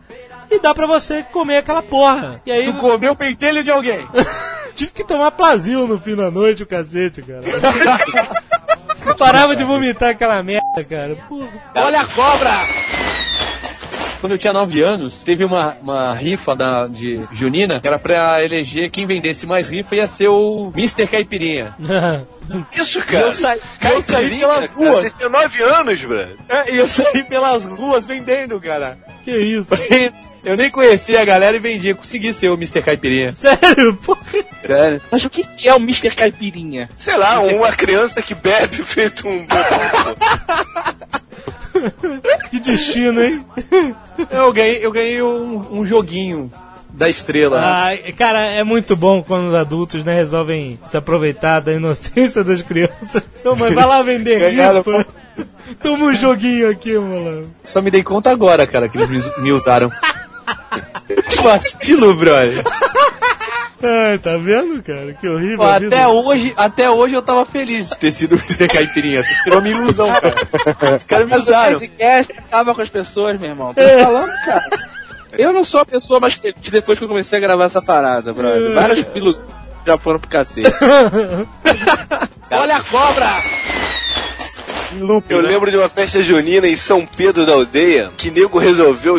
[0.54, 2.40] e dá pra você comer aquela porra.
[2.44, 4.06] E aí Tu comeu o pentelho de alguém.
[4.74, 7.42] tive que tomar plasil no fim da noite, o cacete, cara.
[9.04, 11.16] Não parava de vomitar aquela merda, cara.
[11.28, 11.48] Porra.
[11.74, 12.50] Olha a cobra!
[14.22, 18.42] quando eu tinha 9 anos, teve uma, uma rifa da, de Junina, que era pra
[18.42, 21.08] eleger quem vendesse mais rifa, ia ser o Mr.
[21.08, 21.74] Caipirinha.
[22.72, 23.26] Isso, cara.
[23.26, 25.02] Eu saí, eu saí pelas cara, ruas.
[25.02, 26.36] Você tem 9 anos, brother.
[26.48, 28.96] É, e eu saí pelas ruas vendendo, cara.
[29.24, 29.74] que isso?
[30.44, 31.94] Eu nem conhecia a galera e vendia.
[31.94, 32.82] Consegui ser o Mr.
[32.82, 33.32] Caipirinha.
[33.36, 34.20] Sério, porra.
[34.64, 35.00] Sério.
[35.10, 36.10] Mas o que é o Mr.
[36.10, 36.90] Caipirinha?
[36.96, 39.46] Sei lá, uma criança que bebe feito um
[42.50, 43.44] Que destino, hein?
[44.30, 46.52] Eu ganhei, eu ganhei um, um joguinho
[46.92, 47.58] da estrela.
[47.60, 52.60] Ah, cara, é muito bom quando os adultos, né, resolvem se aproveitar da inocência das
[52.62, 53.24] crianças.
[53.42, 55.06] Não, mas vai lá vender rifa.
[55.82, 57.50] Toma um joguinho aqui, mano.
[57.64, 59.90] Só me dei conta agora, cara, que eles me usaram.
[61.28, 62.64] Que vacilo, brother.
[63.84, 65.12] Ai, tá vendo, cara?
[65.14, 65.58] Que horrível.
[65.58, 68.68] Pô, até hoje, até hoje eu tava feliz de ter sido o Mr.
[68.68, 69.24] Caipirinha.
[69.42, 70.96] Tirou uma ilusão, cara.
[70.96, 71.72] Os caras me o usaram.
[71.80, 73.74] podcast acaba com as pessoas, meu irmão.
[73.74, 74.04] Tô É.
[74.04, 74.64] falando, cara.
[75.36, 78.32] Eu não sou a pessoa mais feliz depois que eu comecei a gravar essa parada,
[78.32, 78.74] brother.
[78.74, 79.46] Várias ilusões
[79.84, 80.70] já foram pro cacete.
[82.52, 83.26] Olha a cobra!
[85.28, 89.16] Eu lembro de uma festa junina em São Pedro da Aldeia que nego resolveu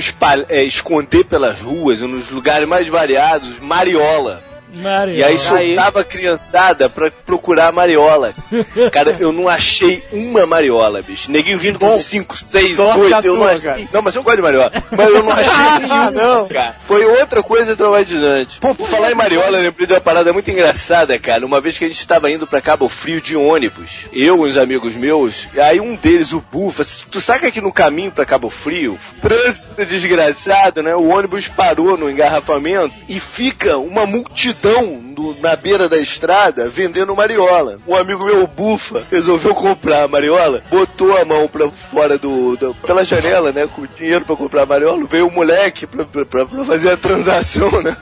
[0.49, 4.52] é, esconder pelas ruas, nos lugares mais variados, mariola.
[4.73, 5.17] Maria.
[5.17, 8.33] E aí soltava a criançada pra procurar a mariola.
[8.91, 11.31] Cara, eu não achei uma mariola, bicho.
[11.31, 13.61] Neguinho vindo com 5, 6, sorte 8, a eu não achei.
[13.61, 13.81] cara.
[13.91, 14.71] Não, mas eu gosto de mariola.
[14.91, 16.75] Mas eu não achei nenhuma, não, cara.
[16.85, 18.59] Foi outra coisa traumatizante.
[18.59, 21.45] Pô, por falar em mariola, eu lembrei de uma parada muito engraçada, cara.
[21.45, 24.57] Uma vez que a gente estava indo pra Cabo Frio de ônibus, eu e uns
[24.57, 28.97] amigos meus, aí um deles, o Bufa, tu sabe que no caminho pra Cabo Frio,
[29.21, 30.95] trânsito desgraçado, né?
[30.95, 37.15] O ônibus parou no engarrafamento e fica uma multidão no- na beira da estrada vendendo
[37.15, 37.77] mariola.
[37.87, 42.73] Um amigo meu, Bufa, resolveu comprar a mariola, botou a mão pra fora do, do-
[42.75, 43.67] pela janela, né?
[43.67, 45.05] Com dinheiro pra comprar a mariola.
[45.05, 47.95] Veio o moleque pra, pra, pra- fazer a transação, né?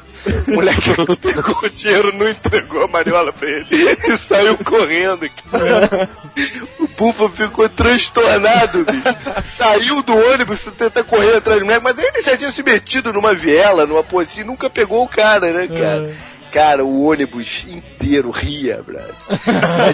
[0.48, 0.82] O moleque
[1.20, 5.28] pegou o dinheiro, não entregou a mariola pra ele e saiu correndo.
[6.80, 9.18] O Bufa ficou transtornado, bicho.
[9.44, 13.12] Saiu do ônibus pra tentar correr atrás do moleque, mas ele já tinha se metido
[13.12, 16.12] numa viela, numa pocinha, e nunca pegou o cara, né, cara?
[16.52, 19.16] Cara, o ônibus inteiro ria, brother.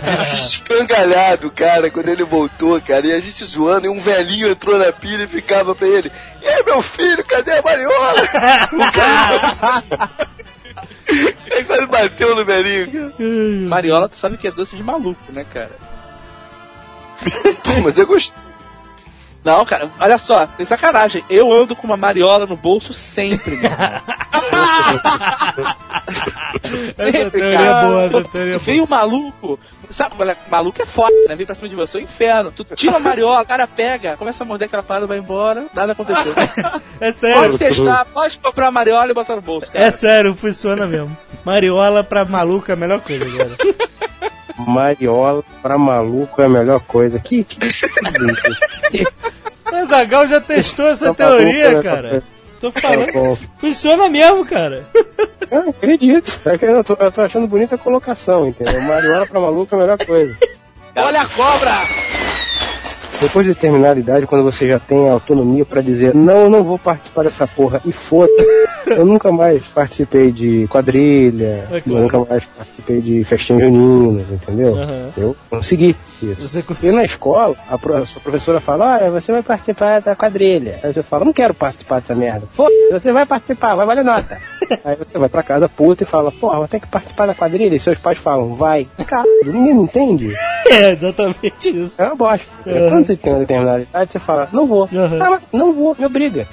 [0.01, 3.05] Desescangalhado, cara, quando ele voltou, cara.
[3.05, 6.47] E a gente zoando, e um velhinho entrou na pilha e ficava pra ele: E
[6.47, 8.22] aí, meu filho, cadê a mariola?
[8.74, 10.14] o cara.
[11.55, 13.14] Aí quase bateu no velhinho, cara.
[13.70, 15.72] Mariola, tu sabe que é doce de maluco, né, cara?
[17.64, 18.47] Pô, mas eu gostei.
[19.48, 21.24] Não, cara, olha só, tem sacanagem.
[21.30, 23.58] Eu ando com uma mariola no bolso sempre.
[26.98, 28.66] Essa teoria é boa, essa teoria é boa.
[28.66, 29.58] Vem o maluco,
[29.89, 31.36] sabe, olha, maluco é foda, né?
[31.38, 32.52] Vem pra cima de você, é um inferno.
[32.52, 35.93] Tu tira a mariola, o cara pega, começa a morder aquela parada, vai embora, nada
[35.93, 36.34] aconteceu.
[37.00, 37.58] É Pode sério.
[37.58, 39.86] testar, pode comprar a mariola e botar no bolso, cara.
[39.86, 41.16] É sério, funciona mesmo.
[41.45, 43.56] Mariola pra maluco é a melhor coisa, cara.
[44.58, 47.18] Mariola pra maluco é a melhor coisa.
[47.20, 47.88] Que, que, que
[49.72, 52.24] O Zagal já testou essa teoria, cara.
[52.59, 53.38] Tô falando.
[53.57, 54.84] Funciona mesmo, cara.
[55.51, 56.39] Eu acredito.
[56.45, 58.82] É que eu, tô, eu tô achando bonita a colocação, entendeu?
[58.82, 60.36] Mariola pra maluco é a melhor coisa.
[60.95, 61.74] Olha a cobra!
[63.22, 66.78] Depois de determinada idade, quando você já tem autonomia pra dizer não, eu não vou
[66.78, 68.32] participar dessa porra e foda
[68.86, 71.84] eu nunca mais participei de quadrilha, É claro.
[71.99, 74.75] eu nunca mais participei de festinhas juninas, entendeu?
[74.75, 75.09] Aham.
[75.17, 76.47] Eu consegui isso.
[76.67, 80.15] Você E na escola, a, pro- a sua professora fala, olha, você vai participar da
[80.15, 80.80] quadrilha.
[80.84, 82.43] Aí você fala, não quero participar dessa merda.
[82.53, 84.38] Foda, você vai participar, vai valer nota.
[84.84, 87.75] Aí você vai pra casa puta e fala, porra, vai ter que participar da quadrilha.
[87.75, 88.88] E seus pais falam, vai.
[89.05, 90.34] Caralho, ninguém não entende.
[90.69, 91.93] É exatamente isso.
[92.01, 92.45] É uma bosta.
[92.65, 92.89] É.
[92.89, 94.84] Quando você tem uma determinada idade, você fala, não vou.
[94.93, 95.17] Aham.
[95.21, 96.45] Ah, mas não vou, me obriga.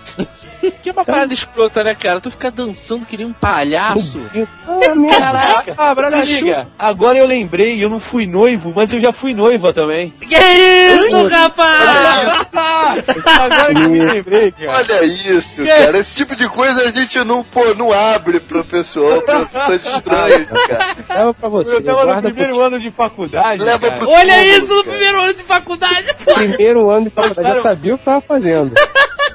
[0.83, 2.21] Que é uma parada escrota, né, cara?
[2.21, 4.21] Tu fica dançando que nem um palhaço.
[4.69, 5.19] Ah.
[5.19, 9.33] Caraca, cabra, Se liga, agora eu lembrei, eu não fui noivo, mas eu já fui
[9.35, 10.13] noiva também.
[10.21, 12.47] Que isso, rapaz?
[12.53, 14.79] Agora que eu me lembrei, cara.
[14.79, 15.99] Olha isso, cara.
[15.99, 20.47] Esse tipo de coisa a gente não, pô, não abre pro pessoal, pra pra estranho,
[20.47, 20.97] cara.
[21.09, 21.77] Leva pra você.
[21.77, 23.63] Eu tava no primeiro ano de faculdade.
[23.63, 26.35] Leva pro Olha isso no primeiro ano de faculdade, pô.
[26.35, 27.57] primeiro ano de faculdade.
[27.57, 28.75] Já sabia o que tava fazendo.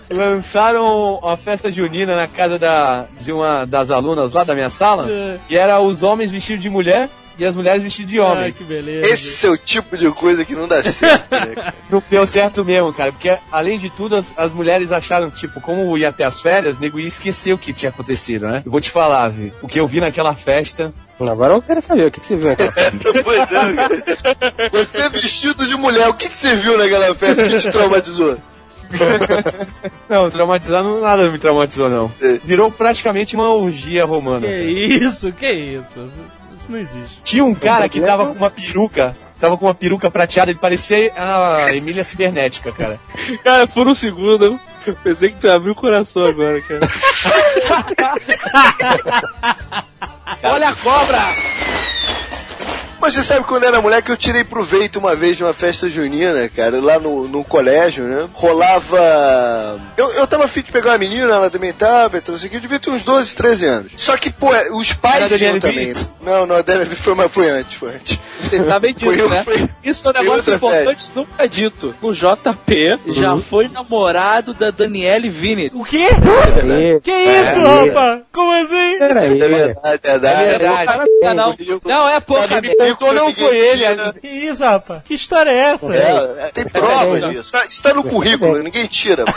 [0.09, 5.09] Lançaram uma festa junina na casa da, de uma das alunas lá da minha sala,
[5.09, 5.37] É.
[5.49, 8.51] e era os homens vestidos de mulher e as mulheres vestidas de Ai, homem.
[8.51, 9.07] que beleza.
[9.07, 11.73] Esse é o tipo de coisa que não dá certo, né, cara?
[11.89, 15.97] Não deu certo mesmo, cara, porque além de tudo, as, as mulheres acharam, tipo, como
[15.97, 18.61] ia ter as férias, nego ia esquecer o que tinha acontecido, né?
[18.63, 20.93] Eu vou te falar, Vi, o que eu vi naquela festa.
[21.19, 22.71] Agora eu quero saber o que, que você viu naquela
[23.23, 24.69] Pois é, cara.
[24.71, 28.37] Você vestido de mulher, o que, que você viu naquela festa que te traumatizou?
[30.09, 32.11] Não, traumatizar não, nada me traumatizou, não.
[32.43, 34.47] Virou praticamente uma orgia romana.
[34.47, 35.85] Que isso, que isso?
[36.05, 37.21] Isso- Isso não existe.
[37.23, 41.13] Tinha um cara que tava com uma peruca, tava com uma peruca prateada, ele parecia
[41.15, 42.99] a Emília Cibernética, cara.
[43.43, 46.89] Cara, por um segundo, eu pensei que tu abriu o coração agora, cara.
[50.43, 51.19] Olha a cobra!
[53.01, 56.47] Mas você sabe quando era moleque eu tirei proveito uma vez de uma festa junina,
[56.49, 58.27] cara, lá no, no colégio, né?
[58.33, 59.79] Rolava.
[59.97, 62.79] Eu, eu tava afim de pegar uma menina, ela também tava, então que, eu devia
[62.79, 63.91] ter uns 12, 13 anos.
[63.97, 65.79] Só que, pô, os Era pais iam também.
[65.79, 66.13] Vinicius?
[66.21, 68.19] Não, não, a Vinicius foi, foi antes, foi antes.
[68.41, 69.43] Você disso, Foi eu, né?
[69.43, 71.95] foi- Isso é um negócio importante nunca dito.
[72.01, 75.79] O JP já foi namorado da Daniele Vinicius.
[75.79, 76.07] O quê?
[76.55, 78.21] Peraí, Que isso, rapaz?
[78.33, 78.97] Como assim?
[78.97, 79.41] peraí.
[79.41, 80.43] É verdade, é verdade.
[80.43, 81.35] É verdade.
[81.35, 81.55] Não.
[81.85, 82.88] Não, é pouca Sabe, merda.
[82.89, 83.83] Então não foi ele.
[84.21, 85.01] Que isso, rapaz?
[85.03, 85.95] Que história é essa?
[85.95, 87.51] É, é, tem prova disso.
[87.51, 89.25] Tá- Isso tá no currículo, ninguém tira.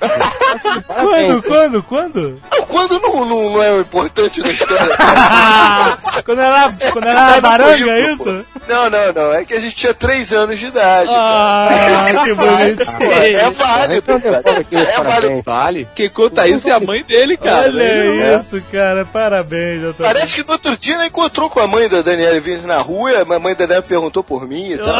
[0.86, 2.40] Quando, quando, quando?
[2.50, 4.96] Não, Quando não, não, não é o importante da história?
[6.24, 8.44] quando era, quando era no baranga, é isso?
[8.68, 9.32] Não, não, não.
[9.32, 11.08] É que a gente tinha 3 anos de idade.
[11.08, 12.10] cara.
[12.20, 13.12] Ah, que Pô, bonitinho.
[13.12, 14.02] é válido,
[14.42, 14.60] cara.
[14.60, 15.42] aqui os É válido.
[15.44, 15.88] Vale.
[15.94, 17.68] Quem conta isso é a mãe dele, cara.
[17.68, 19.04] Olha isso, cara.
[19.04, 19.82] Parabéns.
[19.96, 23.22] Parece que no outro dia ela encontrou com a mãe da Daniela Vinicius na rua,
[23.22, 24.94] a mamãe da Daniela perguntou por mim e tal.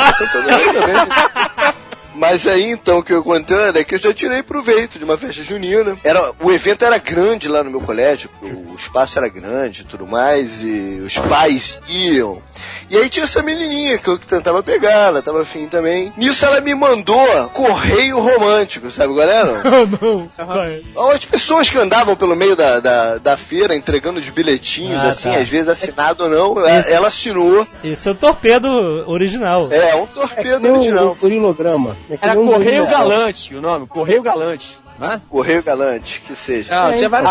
[2.16, 5.18] Mas aí então o que eu contando é que eu já tirei proveito de uma
[5.18, 5.96] festa junina.
[6.02, 10.06] Era, o evento era grande lá no meu colégio, o espaço era grande e tudo
[10.06, 12.42] mais, e os pais iam.
[12.89, 16.12] E aí tinha essa menininha que eu tentava pegar, ela tava afim também.
[16.16, 19.62] Nisso ela me mandou correio romântico, sabe qual era?
[20.01, 20.28] não.
[20.64, 20.80] É?
[21.14, 25.32] As pessoas que andavam pelo meio da, da, da feira entregando os bilhetinhos, Ah, assim,
[25.32, 25.39] tá.
[25.39, 26.91] às vezes assinado ou não, ela, Isso.
[26.91, 27.66] ela assinou.
[27.82, 28.68] Esse é o torpedo
[29.09, 29.68] original.
[29.72, 31.16] É, um É que torpedo um original.
[31.20, 31.97] gorilograma.
[32.11, 32.87] É que Era um Correio.
[32.87, 34.76] Galante o nome, Correio Galante.
[34.99, 35.20] Né?
[35.28, 36.74] Correio galante, que seja.
[36.74, 36.88] Ah,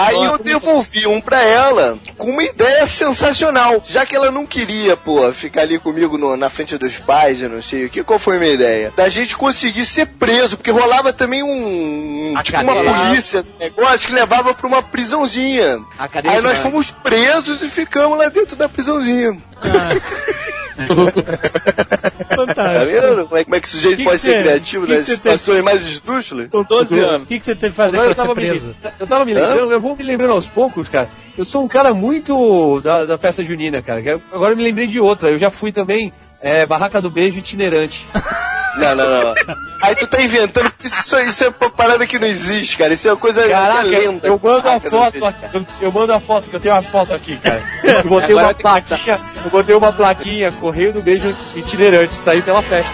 [0.08, 3.82] Aí eu devolvi um pra ela com uma ideia sensacional.
[3.88, 7.50] Já que ela não queria, pô, ficar ali comigo no- na frente dos pais, eu
[7.50, 8.94] não sei o que, qual foi a minha ideia?
[8.96, 12.34] Da gente conseguir ser preso, porque rolava também um.
[12.38, 15.80] A tipo uma polícia, um negócio que levava pra uma prisãozinha.
[15.98, 16.56] Aí nós mãe.
[16.56, 19.38] fomos presos e ficamos lá dentro da prisãozinha.
[19.62, 19.66] Tá
[22.36, 22.86] Fantástico.
[22.86, 23.26] vendo?
[23.26, 25.06] Como é, como é que o sujeito Que pode que ser criativo que que nas
[25.06, 26.48] você tem- situações mais esdrúxulas?
[26.50, 27.24] Com 12 anos.
[27.24, 28.76] O que, que você teve que fazer eu pra ser tava, me, preso?
[29.00, 31.10] eu tava me lembrando, eu vou me lembrando aos poucos, cara.
[31.38, 34.02] Eu sou um cara muito da, da festa junina, cara.
[34.32, 35.30] Agora eu me lembrei de outra.
[35.30, 36.12] Eu já fui também
[36.42, 38.06] é, Barraca do Beijo itinerante.
[38.78, 39.36] Não, não, não.
[39.82, 40.72] Aí tu tá inventando.
[40.84, 42.94] Isso, isso é uma parada que não existe, cara.
[42.94, 44.28] Isso é uma coisa Caraca, é lenda.
[44.28, 47.38] eu mando a foto, aqui, eu, mando a foto, que eu tenho uma foto aqui,
[47.38, 47.62] cara.
[47.84, 52.62] Eu botei Agora uma plaquinha, eu botei uma plaquinha, Correio do Beijo itinerante, saí pela
[52.62, 52.92] festa.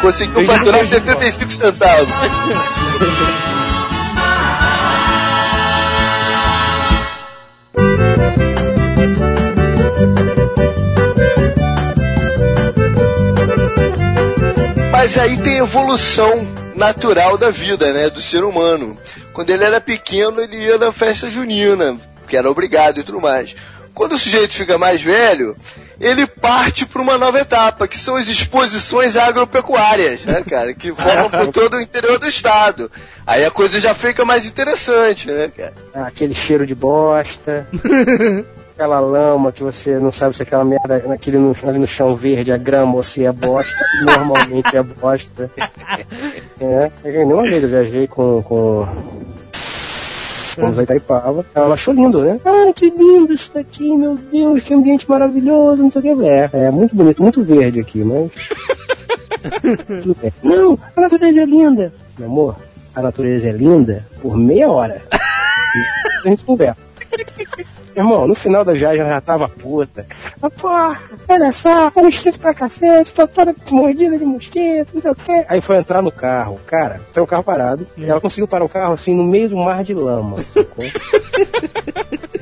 [0.00, 2.12] Conseguiu faturar 75 centavos.
[15.04, 18.08] Mas aí tem evolução natural da vida, né?
[18.08, 18.96] Do ser humano.
[19.34, 23.54] Quando ele era pequeno, ele ia na festa junina, que era obrigado e tudo mais.
[23.92, 25.54] Quando o sujeito fica mais velho,
[26.00, 30.72] ele parte para uma nova etapa, que são as exposições agropecuárias, né, cara?
[30.72, 32.90] Que rolam por todo o interior do estado.
[33.26, 35.74] Aí a coisa já fica mais interessante, né, cara?
[35.94, 37.68] Ah, Aquele cheiro de bosta.
[38.74, 42.50] aquela lama que você não sabe se aquela merda naquele no, ali no chão verde
[42.50, 43.84] é grama ou se é bosta.
[44.02, 45.50] Normalmente é bosta.
[46.60, 48.42] É, é que nem uma vez eu viajei com.
[48.42, 48.86] com
[50.54, 51.44] Fomos a Itaipava.
[51.52, 52.38] Ela achou lindo, né?
[52.44, 56.24] Ah, que lindo isso daqui, meu Deus, que ambiente maravilhoso, não sei o que.
[56.24, 58.30] É, é muito bonito, muito verde aqui, mas.
[60.42, 61.92] Não, a natureza é linda.
[62.18, 62.56] Meu amor,
[62.94, 65.02] a natureza é linda por meia hora.
[66.24, 66.93] A gente conversa.
[67.96, 70.06] Irmão, no final da viagem ela já tava puta.
[70.42, 75.10] Ah, porra, olha só, tá mosquito pra cacete, tô toda mordida de mosquito, não sei
[75.10, 75.44] o quê.
[75.48, 78.68] Aí foi entrar no carro, cara, tem um carro parado, e ela conseguiu parar o
[78.68, 80.84] carro assim no meio do mar de lama, sacou?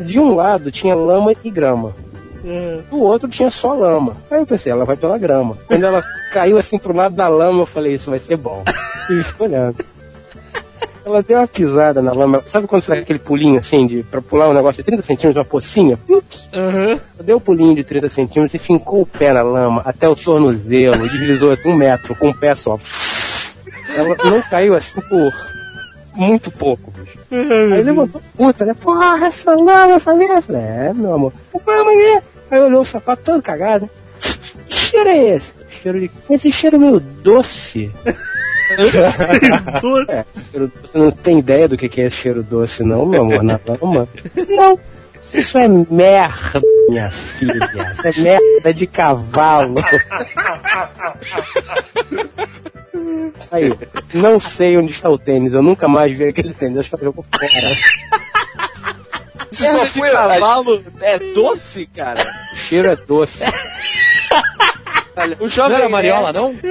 [0.00, 1.94] De um lado tinha lama e grama.
[2.90, 4.14] Do outro tinha só lama.
[4.30, 5.57] Aí eu pensei, ela vai pela grama.
[5.68, 8.64] Quando ela caiu assim pro lado da lama, eu falei, isso vai ser bom.
[9.11, 9.84] E olhando.
[11.05, 12.42] Ela deu uma pisada na lama.
[12.46, 15.36] Sabe quando você dá aquele pulinho assim, de, pra pular um negócio de 30 centímetros,
[15.36, 15.98] uma pocinha?
[16.53, 20.14] Ela deu um pulinho de 30 centímetros e fincou o pé na lama até o
[20.14, 22.78] tornozelo, e deslizou assim um metro com um pé só.
[23.94, 25.32] Ela não caiu assim por
[26.14, 27.18] muito pouco, bicho.
[27.74, 28.74] Aí levantou puta, né?
[28.74, 30.42] Porra, essa lama, essa merda.
[30.42, 31.32] Falei, é, meu amor.
[31.66, 32.22] Mas é.
[32.50, 33.88] Aí olhou o sapato todo cagado.
[34.68, 35.53] Que cheiro é esse?
[35.70, 36.11] Cheiro de...
[36.30, 37.90] Esse cheiro meio doce.
[39.81, 40.11] doce.
[40.11, 43.59] É, cheiro- você não tem ideia do que é cheiro doce, não, meu amor, na
[43.81, 44.09] lama?
[44.49, 44.79] Não.
[45.33, 46.61] Isso é merda,
[46.91, 47.70] minha filha.
[47.95, 49.77] Isso é merda de cavalo.
[53.51, 53.73] Aí,
[54.14, 55.53] não sei onde está o tênis.
[55.55, 56.79] Eu nunca mais vi aquele tênis.
[56.79, 57.73] Acho que ela jogou fora.
[59.51, 62.27] Isso só foi cavalo é doce, cara.
[62.53, 63.45] O cheiro é doce.
[65.17, 66.55] Olha, o Não jovem era Mariola, não?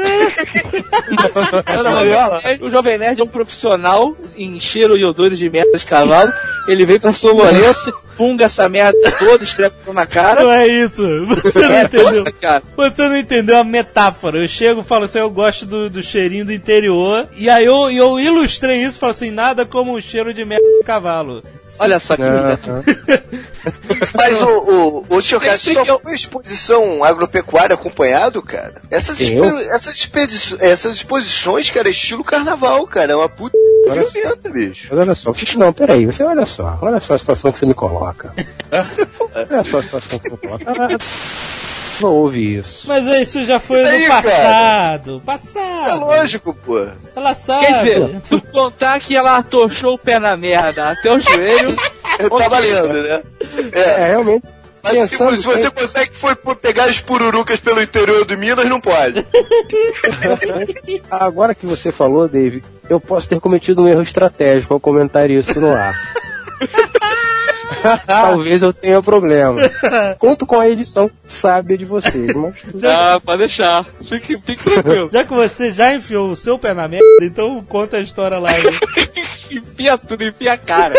[1.65, 2.41] Era Mariola?
[2.61, 6.31] O Jovem Nerd é um profissional em cheiro e odores de merda de cavalo.
[6.67, 10.43] Ele veio pra São Lourenço, funga essa merda toda, estrepa na cara.
[10.43, 11.01] Não é isso.
[11.41, 12.11] Você não É entendeu.
[12.23, 12.61] doce, cara.
[12.77, 14.37] Você não entendeu a metáfora.
[14.37, 17.27] Eu chego e falo assim, eu gosto do, do cheirinho do interior.
[17.35, 20.63] E aí eu, eu ilustrei isso e falo assim, nada como o cheiro de merda
[20.67, 21.41] de cavalo.
[21.79, 22.59] Olha só que Aham.
[24.13, 24.45] Mas o,
[25.09, 28.81] o, o senhor cara, só tem- foi exposição agropecuária acompanhado, cara?
[28.91, 29.45] Essas, Eu?
[29.45, 33.13] expo- essas, essas exposições, cara, é estilo carnaval, cara.
[33.13, 33.57] É uma puta
[33.89, 34.09] Olha só.
[34.11, 34.87] violenta, bicho.
[34.91, 37.73] Mas olha só, não, peraí, você olha só, olha só a situação que você me
[37.73, 38.33] coloca.
[39.33, 40.65] olha só a situação que você me coloca.
[42.01, 42.87] Não houve isso.
[42.87, 44.21] Mas isso já foi Aí, no cara.
[44.23, 45.17] passado.
[45.21, 45.99] É Passado.
[45.99, 46.87] lógico, pô.
[47.15, 47.65] Ela sabe.
[47.67, 51.75] Quer dizer, tu contar que ela atochou o pé na merda até o joelho.
[51.75, 53.21] Tá valendo, né?
[53.71, 54.07] É, É.
[54.07, 54.43] realmente.
[54.83, 58.65] Mas se, pensando se você consegue foi por pegar as pururucas pelo interior do Minas,
[58.67, 59.23] não pode.
[61.09, 65.59] Agora que você falou, Dave, eu posso ter cometido um erro estratégico ao comentar isso
[65.59, 65.93] no ar.
[68.05, 69.59] Talvez eu tenha problema.
[70.19, 73.85] Conto com a edição sábia de vocês, mas Ah, pode deixar.
[74.07, 75.09] Fique, fique tranquilo.
[75.11, 78.51] Já que você já enfiou o seu pé na merda, então conta a história lá.
[79.49, 80.93] Enfia tudo, enfia a cara.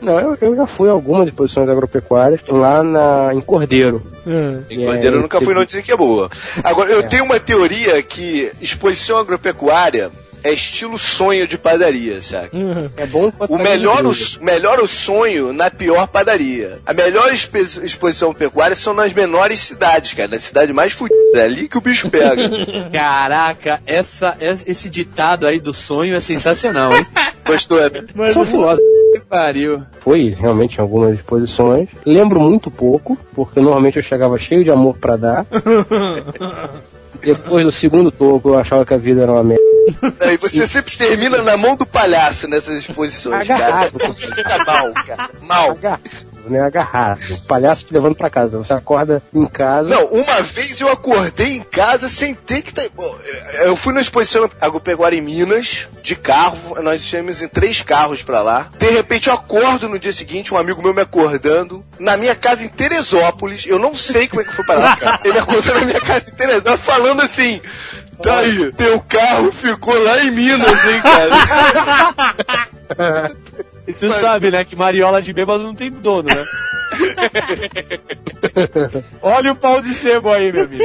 [0.00, 4.02] não, eu, eu já fui a algumas exposições agropecuárias lá na, em Cordeiro.
[4.26, 4.60] Ah.
[4.70, 6.30] Em Cordeiro eu nunca fui, não dizem que é boa.
[6.64, 6.94] Agora, É.
[6.94, 10.10] eu tenho uma teoria que exposição agropecuária
[10.42, 12.50] é estilo sonho de padaria, saca?
[12.96, 16.78] É bom O tá melhor, o, melhor o sonho na pior padaria.
[16.84, 20.28] A melhor exposição pecuária são nas menores cidades, cara.
[20.28, 21.18] Na cidade mais fudida.
[21.34, 22.42] É ali que o bicho pega.
[22.92, 27.06] Caraca, essa, esse ditado aí do sonho é sensacional, hein?
[27.46, 28.04] Gostou, né?
[28.14, 28.82] Mas Sou filósofo.
[29.12, 29.82] Que pariu.
[30.00, 31.88] Fui realmente em algumas exposições.
[32.06, 35.46] Lembro muito pouco, porque normalmente eu chegava cheio de amor pra dar.
[37.20, 39.69] Depois do segundo toco eu achava que a vida era uma merda.
[40.32, 43.64] E você sempre termina na mão do palhaço nessas exposições, cara.
[43.64, 43.98] Agarrado.
[43.98, 45.30] Você fica mal, cara.
[45.40, 45.70] Mal.
[45.70, 46.00] Agarrado,
[46.46, 46.60] né?
[46.60, 47.20] Agarrado.
[47.30, 48.58] O palhaço te levando pra casa.
[48.58, 49.90] Você acorda em casa.
[49.90, 52.72] Não, uma vez eu acordei em casa sem ter que.
[52.72, 52.82] Tá...
[53.62, 56.80] Eu fui numa exposição agropecuária em Minas, de carro.
[56.82, 58.70] Nós tínhamos em três carros pra lá.
[58.78, 62.64] De repente eu acordo no dia seguinte, um amigo meu me acordando, na minha casa
[62.64, 63.66] em Teresópolis.
[63.66, 65.20] Eu não sei como é que foi pra lá, cara.
[65.24, 67.60] Ele me acordou na minha casa em Teresópolis, falando assim.
[68.22, 71.30] Tá aí, teu carro ficou lá em Minas, hein, cara?
[73.86, 76.44] E tu sabe, né, que mariola de bêbado não tem dono, né?
[79.22, 80.82] Olha o pau de sebo aí, meu amigo.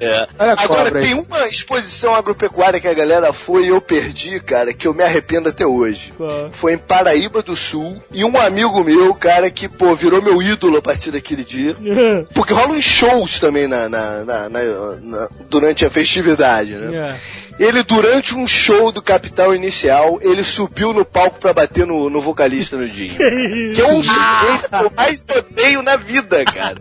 [0.00, 0.26] É.
[0.64, 4.94] Agora, tem uma exposição agropecuária que a galera foi e eu perdi, cara, que eu
[4.94, 6.12] me arrependo até hoje.
[6.16, 6.50] Qual?
[6.50, 8.02] Foi em Paraíba do Sul.
[8.12, 11.76] E um amigo meu, cara, que, pô, virou meu ídolo a partir daquele dia.
[12.34, 16.96] Porque rolam shows também na, na- na- na- na- durante a festividade, né?
[16.96, 17.47] É.
[17.58, 22.20] Ele, durante um show do Capital Inicial, ele subiu no palco pra bater no, no
[22.20, 23.16] vocalista no Dinho.
[23.74, 26.76] Que é um sujeito que eu mais odeio na vida, cara.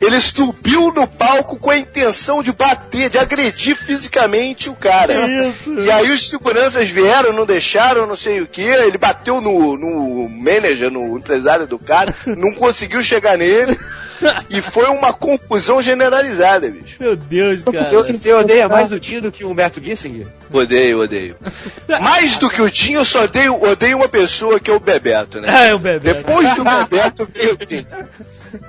[0.00, 5.14] Ele subiu no palco com a intenção de bater, de agredir fisicamente o cara.
[5.26, 5.80] Isso.
[5.80, 8.62] E aí os seguranças vieram, não deixaram, não sei o que.
[8.62, 13.78] Ele bateu no, no manager, no empresário do cara, não conseguiu chegar nele.
[14.50, 16.96] E foi uma confusão generalizada, bicho.
[17.00, 17.84] Meu Deus, cara.
[17.84, 20.26] Você odeia mais o Dinho do que o Humberto Gissing?
[20.52, 21.36] Odeio, odeio.
[22.00, 25.40] Mais do que o Dinho, eu só odeio, odeio uma pessoa que é o Bebeto,
[25.40, 25.48] né?
[25.50, 26.14] Ah, é o bebê.
[26.14, 27.86] Depois do Bebeto veio o Dinho.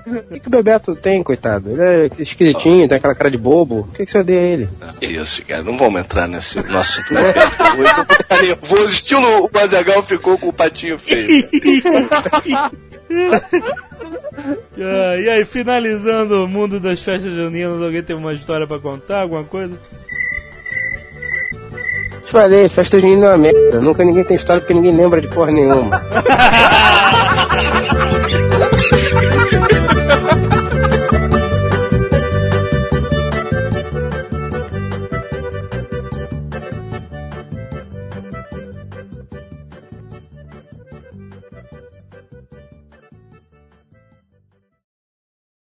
[0.06, 1.72] O que, que o Bebeto tem, coitado?
[1.72, 3.84] Ele é esqueletinho, tem aquela cara de bobo.
[3.84, 4.70] Por que, que você odeia ele?
[5.02, 7.02] Isso, cara, não vamos entrar nesse nosso
[8.62, 11.48] vou estilo o Bazagal ficou com o patinho feio.
[14.82, 19.22] É, e aí, finalizando o mundo das festas juninas, alguém tem uma história para contar,
[19.22, 19.78] alguma coisa?
[22.26, 23.82] Te falei, festa junina é uma merda.
[23.82, 26.02] Nunca ninguém tem história porque ninguém lembra de porra nenhuma.